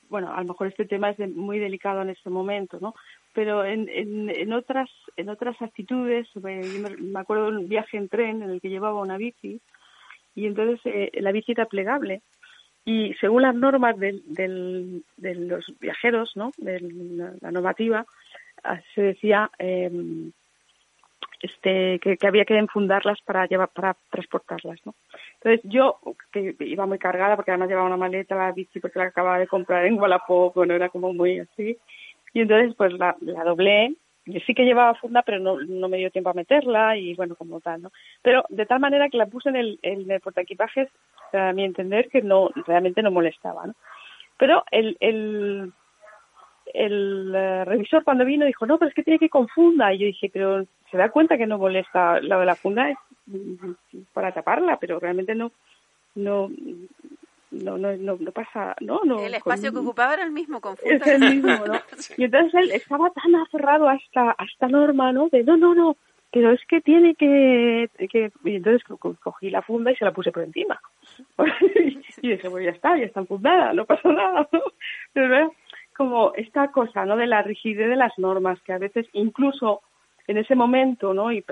[0.08, 2.94] bueno, a lo mejor este tema es muy delicado en este momento, ¿no?
[3.32, 8.50] Pero en, en, otras en otras actitudes, me, acuerdo de un viaje en tren en
[8.50, 9.60] el que llevaba una bici
[10.34, 12.22] y entonces eh, la bici era plegable
[12.84, 16.50] y según las normas del, del, de los viajeros, ¿no?
[16.56, 18.06] De la, normativa,
[18.64, 19.90] ah, se decía eh,
[21.40, 24.94] este, que, había que enfundarlas para llevar, para transportarlas, ¿no?
[25.42, 25.98] Entonces yo,
[26.32, 29.46] que iba muy cargada porque además llevaba una maleta, la bici porque la acababa de
[29.46, 31.78] comprar en Wallapop, no era como muy así,
[32.34, 33.94] y entonces pues la, la doblé,
[34.26, 37.36] yo sí que llevaba funda pero no, no me dio tiempo a meterla y bueno,
[37.36, 37.90] como tal, ¿no?
[38.22, 40.88] Pero de tal manera que la puse en el, en el portaequipajes,
[41.32, 43.74] a mi entender, que no, realmente no molestaba, ¿no?
[44.36, 45.72] Pero el, el
[46.74, 49.92] el eh, revisor cuando vino dijo, no, pero es que tiene que ir con funda.
[49.92, 52.96] Y yo dije, pero se da cuenta que no molesta, la de la funda es
[54.12, 55.52] para taparla, pero realmente no,
[56.14, 56.50] no,
[57.50, 59.20] no, no, no, pasa, no, no.
[59.20, 60.96] El espacio que ocupaba era el mismo, con funda.
[60.96, 61.74] Es el mismo, ¿no?
[62.16, 65.28] Y entonces él estaba tan aferrado a esta, a esta norma, ¿no?
[65.28, 65.96] De no, no, no,
[66.32, 68.30] pero es que tiene que, que...
[68.44, 68.82] Y entonces
[69.20, 70.80] cogí la funda y se la puse por encima.
[72.22, 74.62] y dije, bueno, ya está, ya está enfundada, no pasa nada, ¿no?
[75.12, 75.52] Pero
[76.00, 77.18] como esta cosa, ¿no?
[77.18, 79.82] De la rigidez de las normas, que a veces incluso
[80.26, 81.30] en ese momento, ¿no?
[81.30, 81.44] Y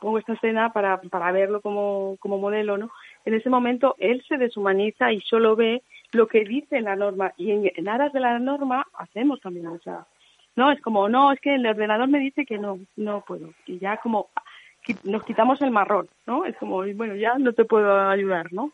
[0.00, 2.90] pongo esta escena para, para verlo como, como modelo, ¿no?
[3.24, 7.52] En ese momento él se deshumaniza y solo ve lo que dice la norma y
[7.52, 10.06] en, aras de la norma hacemos también, o sea,
[10.56, 13.50] no, es como, no, es que el ordenador me dice que no, no puedo.
[13.64, 14.26] Y ya como
[15.04, 16.44] nos quitamos el marrón, ¿no?
[16.46, 18.72] Es como, bueno, ya no te puedo ayudar, ¿no?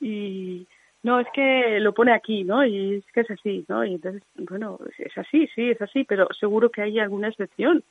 [0.00, 0.66] Y
[1.04, 2.64] no, es que lo pone aquí, ¿no?
[2.64, 3.84] Y es que es así, ¿no?
[3.84, 7.84] Y entonces, bueno, es así, sí, es así, pero seguro que hay alguna excepción,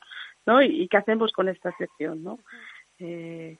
[0.47, 0.61] ¿no?
[0.61, 2.39] ¿Y, qué hacemos con esta excepción, ¿no?
[2.99, 3.57] Eh,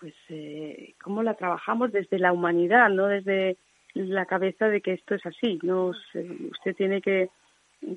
[0.00, 3.58] pues, eh, ¿cómo la trabajamos desde la humanidad, no desde
[3.94, 5.88] la cabeza de que esto es así, ¿no?
[5.88, 7.28] Usted tiene que,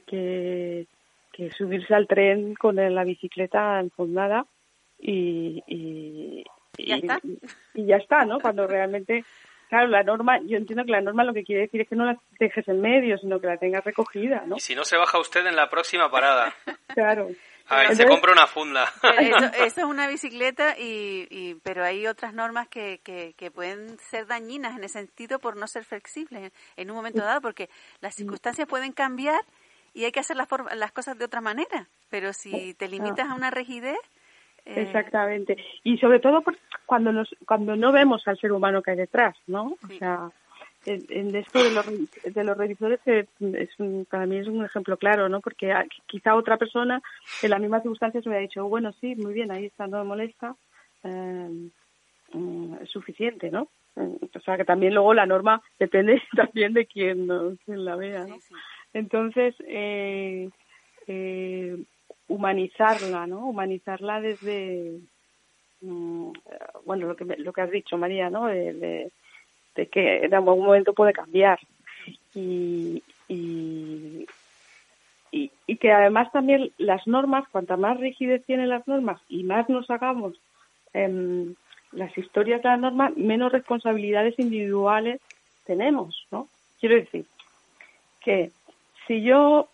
[0.05, 0.85] que,
[1.31, 4.45] que subirse al tren con la bicicleta enfundada
[4.99, 6.43] y, y,
[6.77, 7.21] ¿Ya está?
[7.73, 8.39] y, ya está, ¿no?
[8.39, 9.23] Cuando realmente,
[9.69, 12.05] claro, la norma, yo entiendo que la norma lo que quiere decir es que no
[12.05, 14.57] la dejes en medio, sino que la tengas recogida, ¿no?
[14.57, 16.53] Y si no se baja usted en la próxima parada.
[16.87, 17.29] claro.
[17.67, 18.91] A ver, se compra una funda.
[19.53, 24.25] Eso, es una bicicleta, y, y, pero hay otras normas que, que, que, pueden ser
[24.25, 27.69] dañinas en ese sentido por no ser flexibles en un momento dado, porque
[28.01, 29.39] las circunstancias pueden cambiar
[29.93, 31.87] y hay que hacer las, las cosas de otra manera.
[32.09, 34.09] Pero si te limitas a una rigidez, eh,
[34.75, 35.57] Exactamente.
[35.83, 36.43] Y sobre todo
[36.85, 39.75] cuando nos, cuando no vemos al ser humano que hay detrás, ¿no?
[39.83, 40.31] O sea,
[40.85, 41.85] en, esto de los,
[42.33, 43.27] de los revisores es,
[44.09, 45.41] para mí es un ejemplo claro, ¿no?
[45.41, 45.73] Porque
[46.07, 47.01] quizá otra persona
[47.41, 50.05] en las mismas circunstancias me ha dicho, bueno, sí, muy bien, ahí está, no me
[50.05, 50.55] molesta,
[51.03, 51.69] eh,
[52.33, 53.67] mm, es suficiente, ¿no?
[53.95, 57.27] O sea, que también luego la norma depende también de quién,
[57.65, 58.37] quién la vea, ¿no?
[58.93, 60.49] Entonces, eh,
[61.07, 61.77] eh,
[62.29, 63.47] humanizarla, ¿no?
[63.47, 64.99] Humanizarla desde,
[65.81, 66.31] mm,
[66.85, 68.45] bueno, lo que, lo que has dicho, María, ¿no?
[68.45, 69.11] De,
[69.91, 71.59] que en algún momento puede cambiar.
[72.35, 74.27] Y, y,
[75.31, 79.89] y, que además también las normas, cuanta más rigidez tienen las normas y más nos
[79.89, 80.33] hagamos
[80.93, 81.55] en
[81.93, 85.21] las historias de las normas, menos responsabilidades individuales
[85.65, 86.49] tenemos, ¿no?
[86.79, 87.25] Quiero decir
[88.21, 88.51] que
[89.07, 89.69] si yo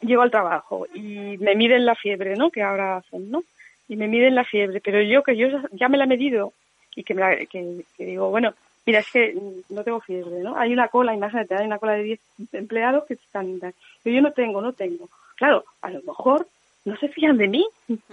[0.00, 2.50] llego al trabajo y me miden la fiebre, ¿no?
[2.50, 3.42] Que ahora hacen, ¿no?
[3.88, 6.52] Y me miden la fiebre, pero yo que yo ya me la he medido
[6.94, 9.36] y que, me que, digo, bueno, mira, es que
[9.68, 10.56] no tengo fiebre, ¿no?
[10.56, 12.20] Hay una cola, imagínate, hay una cola de 10
[12.52, 15.08] empleados que están, pero yo no tengo, no tengo.
[15.36, 16.48] Claro, a lo mejor
[16.84, 17.66] no se fían de mí,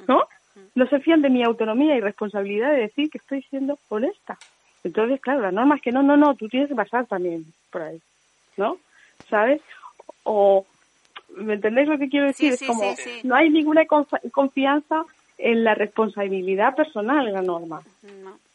[0.08, 0.24] ¿no?
[0.76, 4.38] No se fían de mi autonomía y responsabilidad de decir que estoy siendo honesta.
[4.84, 7.82] Entonces, claro, la norma es que no, no, no, tú tienes que pasar también por
[7.84, 8.02] ahí,
[8.58, 8.78] ¿no?
[9.30, 9.62] ¿Sabes?
[10.24, 10.66] O,
[11.38, 12.54] ¿Me entendéis lo que quiero decir?
[12.54, 13.84] es como, no hay ninguna
[14.32, 15.04] confianza
[15.38, 17.82] en la responsabilidad personal en la norma.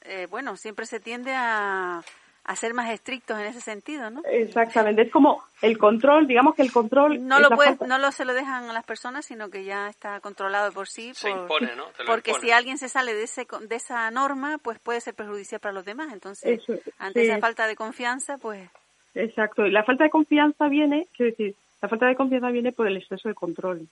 [0.05, 2.03] Eh, bueno, siempre se tiende a,
[2.49, 4.23] a ser más estrictos en ese sentido, ¿no?
[4.25, 7.27] Exactamente, es como el control, digamos que el control...
[7.27, 7.51] No lo,
[7.87, 11.13] no lo se lo dejan a las personas, sino que ya está controlado por sí.
[11.13, 11.85] Se impone, ¿no?
[12.07, 15.75] porque si alguien se sale de, ese, de esa norma, pues puede ser perjudicial para
[15.75, 16.11] los demás.
[16.11, 16.63] Entonces,
[16.99, 18.67] ante esa falta de confianza, pues...
[19.15, 22.87] Exacto, y la falta de confianza viene, quiero decir, la falta de confianza viene por
[22.87, 23.87] el exceso de control.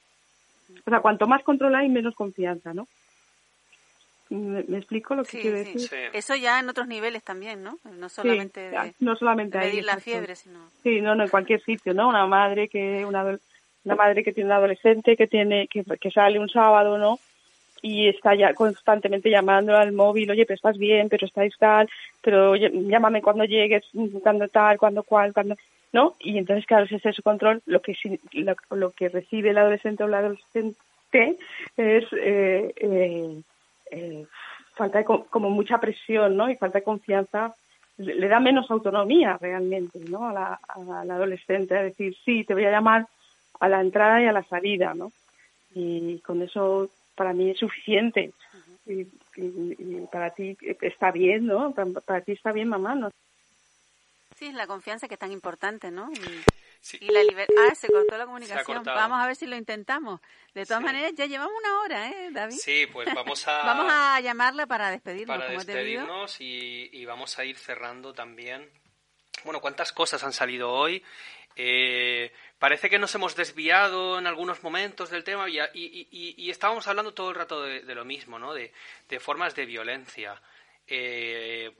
[0.85, 2.87] O sea, cuanto más control hay, menos confianza, ¿no?
[4.29, 5.89] ¿Me, explico lo que quiero decir?
[6.13, 7.79] Eso ya en otros niveles también, ¿no?
[7.93, 10.59] No solamente no solamente medir la fiebre, sino...
[10.83, 12.09] Sí, no, no, en cualquier sitio, ¿no?
[12.09, 13.39] Una madre que una,
[13.85, 17.21] una madre que tiene un adolescente que tiene que, que sale un sábado, ¿no?
[17.83, 21.89] y está ya constantemente llamando al móvil, oye, pero estás bien, pero estáis tal,
[22.21, 23.85] pero llámame cuando llegues,
[24.23, 25.57] cuando tal, cuando cual, cuando,
[25.93, 26.15] ¿no?
[26.21, 27.97] Y entonces, claro, ese es su control, lo que,
[28.71, 30.77] lo, que recibe el adolescente o la adolescente
[31.77, 33.43] es eh, eh,
[33.91, 34.27] eh,
[34.75, 36.51] falta de, como mucha presión, ¿no?
[36.51, 37.55] Y falta de confianza,
[37.99, 40.29] le, da menos autonomía realmente, ¿no?
[40.29, 40.61] A la,
[41.15, 43.07] adolescente, a decir, sí, te voy a llamar
[43.61, 45.13] a la entrada y a la salida, ¿no?
[45.75, 48.33] Y con eso para mí es suficiente.
[48.87, 49.07] y,
[50.11, 51.75] para ti está bien, ¿no?
[52.07, 53.11] Para, ti está bien, mamá, ¿no?
[54.39, 56.11] Sí, la confianza que es tan importante, ¿no?
[57.01, 57.55] Y, la libertad.
[57.71, 58.85] Ah, se cortó la comunicación.
[58.85, 60.21] Vamos a ver si lo intentamos.
[60.55, 62.57] De todas maneras, ya llevamos una hora, ¿eh, David?
[62.57, 63.65] Sí, pues vamos a...
[63.65, 65.37] vamos a llamarla para despedirnos.
[65.37, 68.71] Para despedirnos y, y vamos a ir cerrando también.
[69.45, 71.03] Bueno, ¿cuántas cosas han salido hoy?
[71.59, 77.15] Eh, parece que nos hemos desviado en algunos momentos del tema y, y, estábamos hablando
[77.15, 78.53] todo el rato de, lo mismo, ¿no?
[78.53, 78.73] De,
[79.21, 80.41] formas de violencia.
[80.87, 81.73] Eh,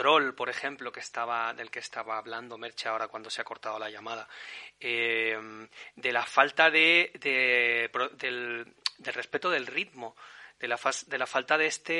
[0.00, 3.78] control, por ejemplo, que estaba, del que estaba hablando Merche ahora cuando se ha cortado
[3.78, 4.26] la llamada,
[4.80, 5.38] eh,
[5.94, 8.64] de la falta de, del,
[8.96, 10.16] del, respeto del ritmo,
[10.58, 11.92] de la, de la falta de, este,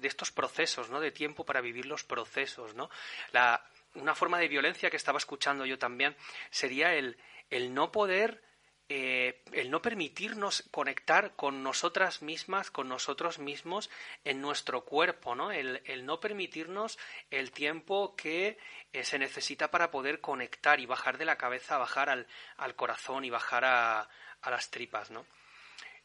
[0.00, 0.98] de estos procesos, ¿no?
[0.98, 2.74] de tiempo para vivir los procesos.
[2.74, 2.90] ¿no?
[3.30, 3.64] La,
[3.94, 6.16] una forma de violencia que estaba escuchando yo también
[6.50, 7.16] sería el,
[7.50, 8.42] el no poder,
[8.88, 13.88] eh, el no permitirnos conectar con nosotras mismas, con nosotros mismos
[14.24, 15.50] en nuestro cuerpo, ¿no?
[15.50, 16.98] El, el no permitirnos
[17.30, 18.58] el tiempo que
[18.92, 22.26] eh, se necesita para poder conectar y bajar de la cabeza, bajar al,
[22.56, 24.08] al corazón y bajar a,
[24.42, 25.24] a las tripas, ¿no?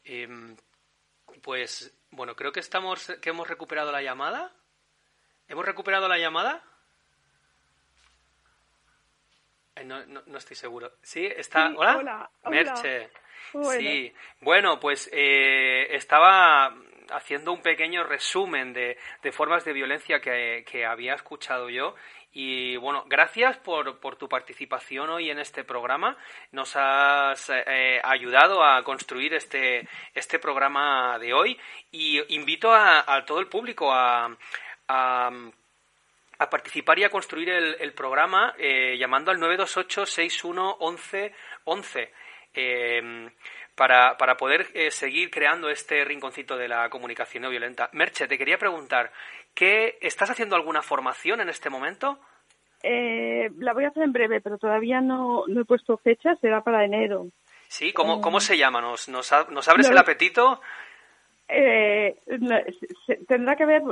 [0.04, 0.56] Em,
[1.42, 4.52] Pues bueno, creo que estamos que hemos recuperado la llamada.
[5.48, 6.62] ¿Hemos recuperado la llamada?
[9.67, 10.92] Eh, no, no, no estoy seguro.
[11.02, 11.26] ¿Sí?
[11.26, 11.68] ¿Está?
[11.68, 11.96] Sí, ¿Hola?
[11.96, 12.50] hola, hola.
[12.50, 13.10] Merche.
[13.52, 13.80] Bueno.
[13.80, 14.14] Sí.
[14.40, 16.74] Bueno, pues eh, estaba
[17.10, 21.94] haciendo un pequeño resumen de, de formas de violencia que, que había escuchado yo.
[22.30, 26.16] Y bueno, gracias por, por tu participación hoy en este programa.
[26.52, 31.58] Nos has eh, ayudado a construir este, este programa de hoy.
[31.90, 34.36] Y invito a, a todo el público a,
[34.88, 35.30] a
[36.38, 42.10] a participar y a construir el, el programa eh, llamando al 928-611111
[42.54, 43.30] eh,
[43.74, 47.88] para, para poder eh, seguir creando este rinconcito de la comunicación no violenta.
[47.92, 49.12] Merche, te quería preguntar,
[49.54, 52.18] ¿qué, ¿estás haciendo alguna formación en este momento?
[52.82, 56.62] Eh, la voy a hacer en breve, pero todavía no, no he puesto fecha, será
[56.62, 57.26] para enero.
[57.68, 58.80] Sí, ¿cómo, cómo se llama?
[58.80, 59.92] ¿Nos, nos, nos abres No.
[59.92, 60.60] el apetito?
[61.48, 62.16] Eh,
[63.26, 63.82] tendrá que ver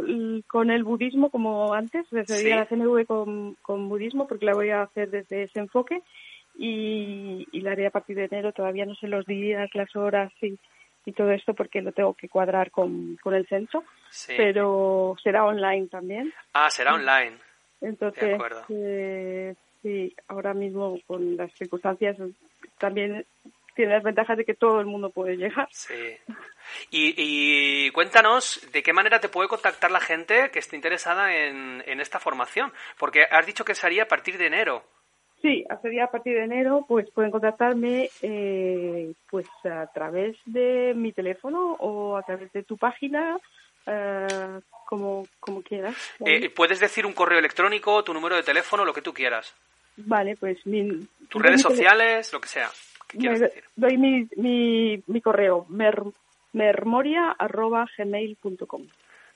[0.46, 2.48] con el budismo como antes, sería Sí.
[2.50, 6.02] la CNV con, con budismo, porque la voy a hacer desde ese enfoque
[6.59, 8.52] y, y la haré a partir de enero.
[8.52, 10.59] Todavía no sé los días, las horas y,
[11.07, 14.34] y todo esto porque lo tengo que cuadrar con, con el censo, Sí.
[14.36, 16.32] pero será online también.
[16.52, 17.36] Ah, será online.
[17.80, 18.64] De Entonces, acuerdo.
[18.70, 22.16] eh, sí, ahora mismo con las circunstancias
[22.78, 23.24] también
[23.76, 25.68] tiene las ventajas de que todo el mundo puede llegar.
[25.70, 26.16] Sí.
[26.90, 31.84] Y, y cuéntanos de qué manera te puede contactar la gente que esté interesada en,
[31.86, 32.72] en esta formación.
[32.98, 34.82] Porque has dicho que sería a partir de enero.
[35.42, 41.12] Sí, sería a partir de enero, pues pueden contactarme eh, pues a través de mi
[41.12, 43.38] teléfono o a través de tu página,
[43.86, 45.94] eh, como, como quieras.
[46.24, 49.54] Eh, puedes decir un correo electrónico, tu número de teléfono, lo que tú quieras.
[49.98, 52.70] Vale, pues mi, Tus redes sociales, lo que sea.
[53.14, 53.62] Me- decir.
[53.76, 56.02] doy mi, mi, mi correo, mer,
[56.52, 58.86] mermoria.gmail.com.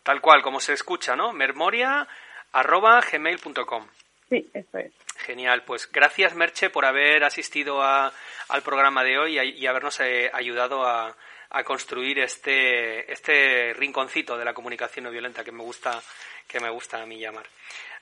[0.02, 1.32] Tal cual, como se escucha, ¿no?
[1.32, 3.86] mermoria.gmail.com.
[4.28, 4.92] Sí, eso es.
[5.16, 8.12] Genial, pues gracias Merche por haber asistido a-
[8.48, 11.14] al programa de hoy y, y habernos eh, ayudado a,
[11.50, 16.00] a construir este, este rinconcito de la comunicación no violenta que me gusta,
[16.48, 17.44] que me gusta a mí llamar.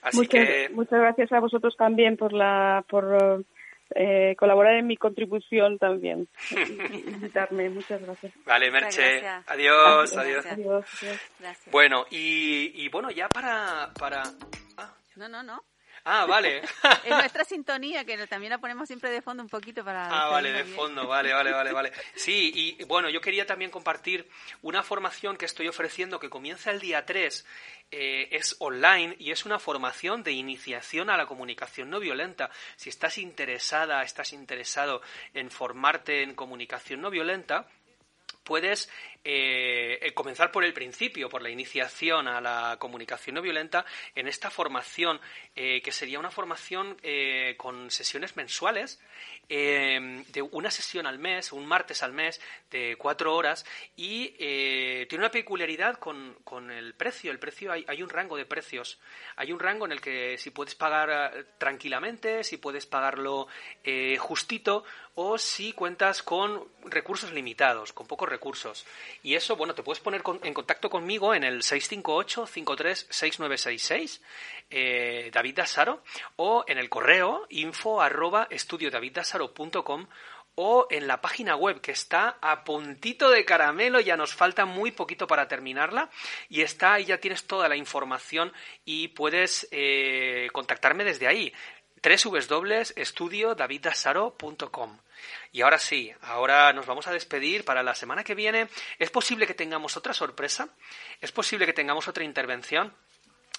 [0.03, 3.45] Así Muchas, que muchas gracias a vosotros también por la por
[3.95, 6.29] eh, colaborar en mi contribución también.
[7.07, 8.33] Invitarme, muchas gracias.
[8.45, 9.49] vale Merche, gracias.
[9.49, 10.19] adiós, Gracias.
[10.19, 10.47] adiós.
[10.47, 10.87] Adiós.
[11.03, 11.21] adiós.
[11.41, 11.73] Gracias.
[11.73, 13.91] Bueno, y, y bueno, ya para...
[13.99, 14.23] para...
[14.77, 15.63] Ah, No, no, no.
[16.05, 16.63] Ah, vale.
[17.05, 20.07] Es nuestra sintonía, que también la ponemos siempre de fondo un poquito para...
[20.07, 20.77] Ah, vale, de bien.
[20.77, 21.93] fondo, vale, vale, vale, vale.
[22.15, 24.29] Sí, y bueno, yo quería también compartir
[24.63, 27.47] una formación que estoy ofreciendo que comienza el día 3,
[27.91, 32.51] eh, es online y es una formación de iniciación a la comunicación no violenta.
[32.77, 35.01] Si estás interesada, estás interesado
[35.33, 37.67] en formarte en comunicación no violenta,
[38.45, 38.91] puedes
[39.25, 44.29] eh, eh, comenzar por el principio, por la iniciación a la comunicación no violenta en
[44.29, 45.21] esta formación,
[45.55, 49.01] eh, que sería una formación eh, con sesiones mensuales,
[49.51, 52.41] eh, de una sesión al mes, un martes al mes,
[52.71, 53.65] de cuatro horas,
[53.97, 57.31] y eh, tiene una peculiaridad con, con el precio.
[57.31, 58.99] El precio hay, hay un rango de precios.
[59.37, 63.49] Hay un rango en el que si puedes pagar tranquilamente, si puedes pagarlo
[64.19, 68.87] justito, o si cuentas con recursos limitados, con pocos recursos.
[69.23, 74.21] Y eso, bueno, te puedes poner en contacto conmigo en el 658-536966,
[74.71, 76.03] eh, David Dasaro,
[76.37, 80.07] o en el correo info arroba estudiodaviddasaro.com
[80.61, 84.91] o en la página web que está a puntito de caramelo, ya nos falta muy
[84.91, 86.11] poquito para terminarla
[86.49, 88.53] y está ahí ya tienes toda la información
[88.85, 91.53] y puedes eh, contactarme desde ahí
[92.03, 94.99] www.estudiodaviddasaro.com
[95.53, 98.69] y ahora sí, ahora nos vamos a despedir para la semana que viene.
[98.99, 100.69] Es posible que tengamos otra sorpresa,
[101.21, 102.93] es posible que tengamos otra intervención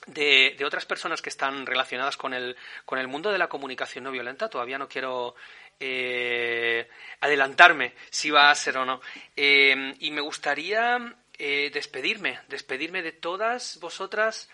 [0.08, 4.04] de, de otras personas que están relacionadas con el, con el mundo de la comunicación
[4.04, 4.50] no violenta.
[4.50, 5.36] Todavía no quiero
[5.80, 6.88] eh,
[7.22, 9.02] adelantarme si va a ser o no.
[9.36, 14.50] Eh, y me gustaría eh, despedirme, despedirme de todas vosotras.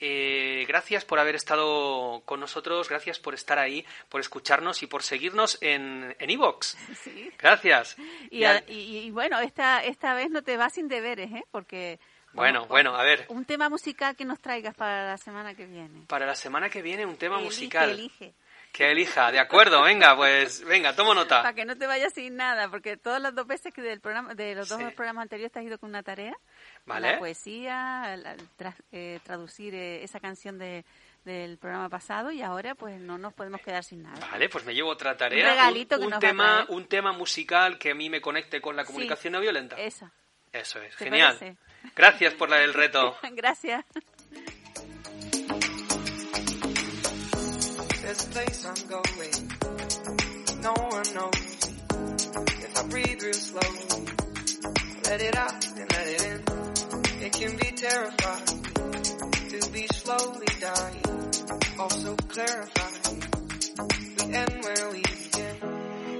[0.00, 5.02] Eh, gracias por haber estado con nosotros, gracias por estar ahí, por escucharnos y por
[5.02, 6.76] seguirnos en en iVoox.
[7.04, 7.30] Sí.
[7.38, 7.96] Gracias.
[8.30, 11.30] Y, Y al- a- y- y bueno, esta, esta vez no te vas sin deberes,
[11.32, 11.44] ¿eh?
[11.50, 11.98] Porque...
[12.32, 13.26] Bueno, bueno, a ver.
[13.28, 16.04] Un tema musical que nos traigas para la semana que viene.
[16.06, 17.90] Para la semana que viene un tema Elige, musical.
[17.90, 18.34] Elige,
[18.72, 21.42] Que elija, de acuerdo, venga, pues venga, tomo nota.
[21.42, 24.32] Para que no te vayas sin nada, porque todas las dos veces que del programa,
[24.34, 24.84] de los dos Sí.
[24.94, 26.36] programas anteriores te has ido con una tarea.
[26.86, 27.12] ¿Vale?
[27.12, 30.84] la poesía, la, tra, eh, traducir eh, esa canción de,
[31.24, 34.26] del programa pasado y ahora pues no nos podemos quedar sin nada.
[34.30, 35.44] Vale, pues me llevo otra tarea.
[35.44, 36.72] Un, regalito un, que un nos tema, ¿eh?
[36.72, 39.76] un tema musical que a mí me conecte con la comunicación sí, no violenta.
[39.76, 40.12] Esa.
[40.52, 41.36] Eso es, genial.
[41.38, 41.58] Parece?
[41.94, 43.16] Gracias por el reto.
[43.32, 43.84] Gracias.
[48.02, 49.60] There's a place I'm going.
[50.62, 51.70] No one knows.
[52.58, 53.34] If I breathe real
[55.10, 56.09] let it out and let it
[57.32, 58.62] It can be terrifying
[59.50, 61.02] to be slowly dying,
[61.78, 63.22] also clarifying.
[64.18, 65.02] We end where we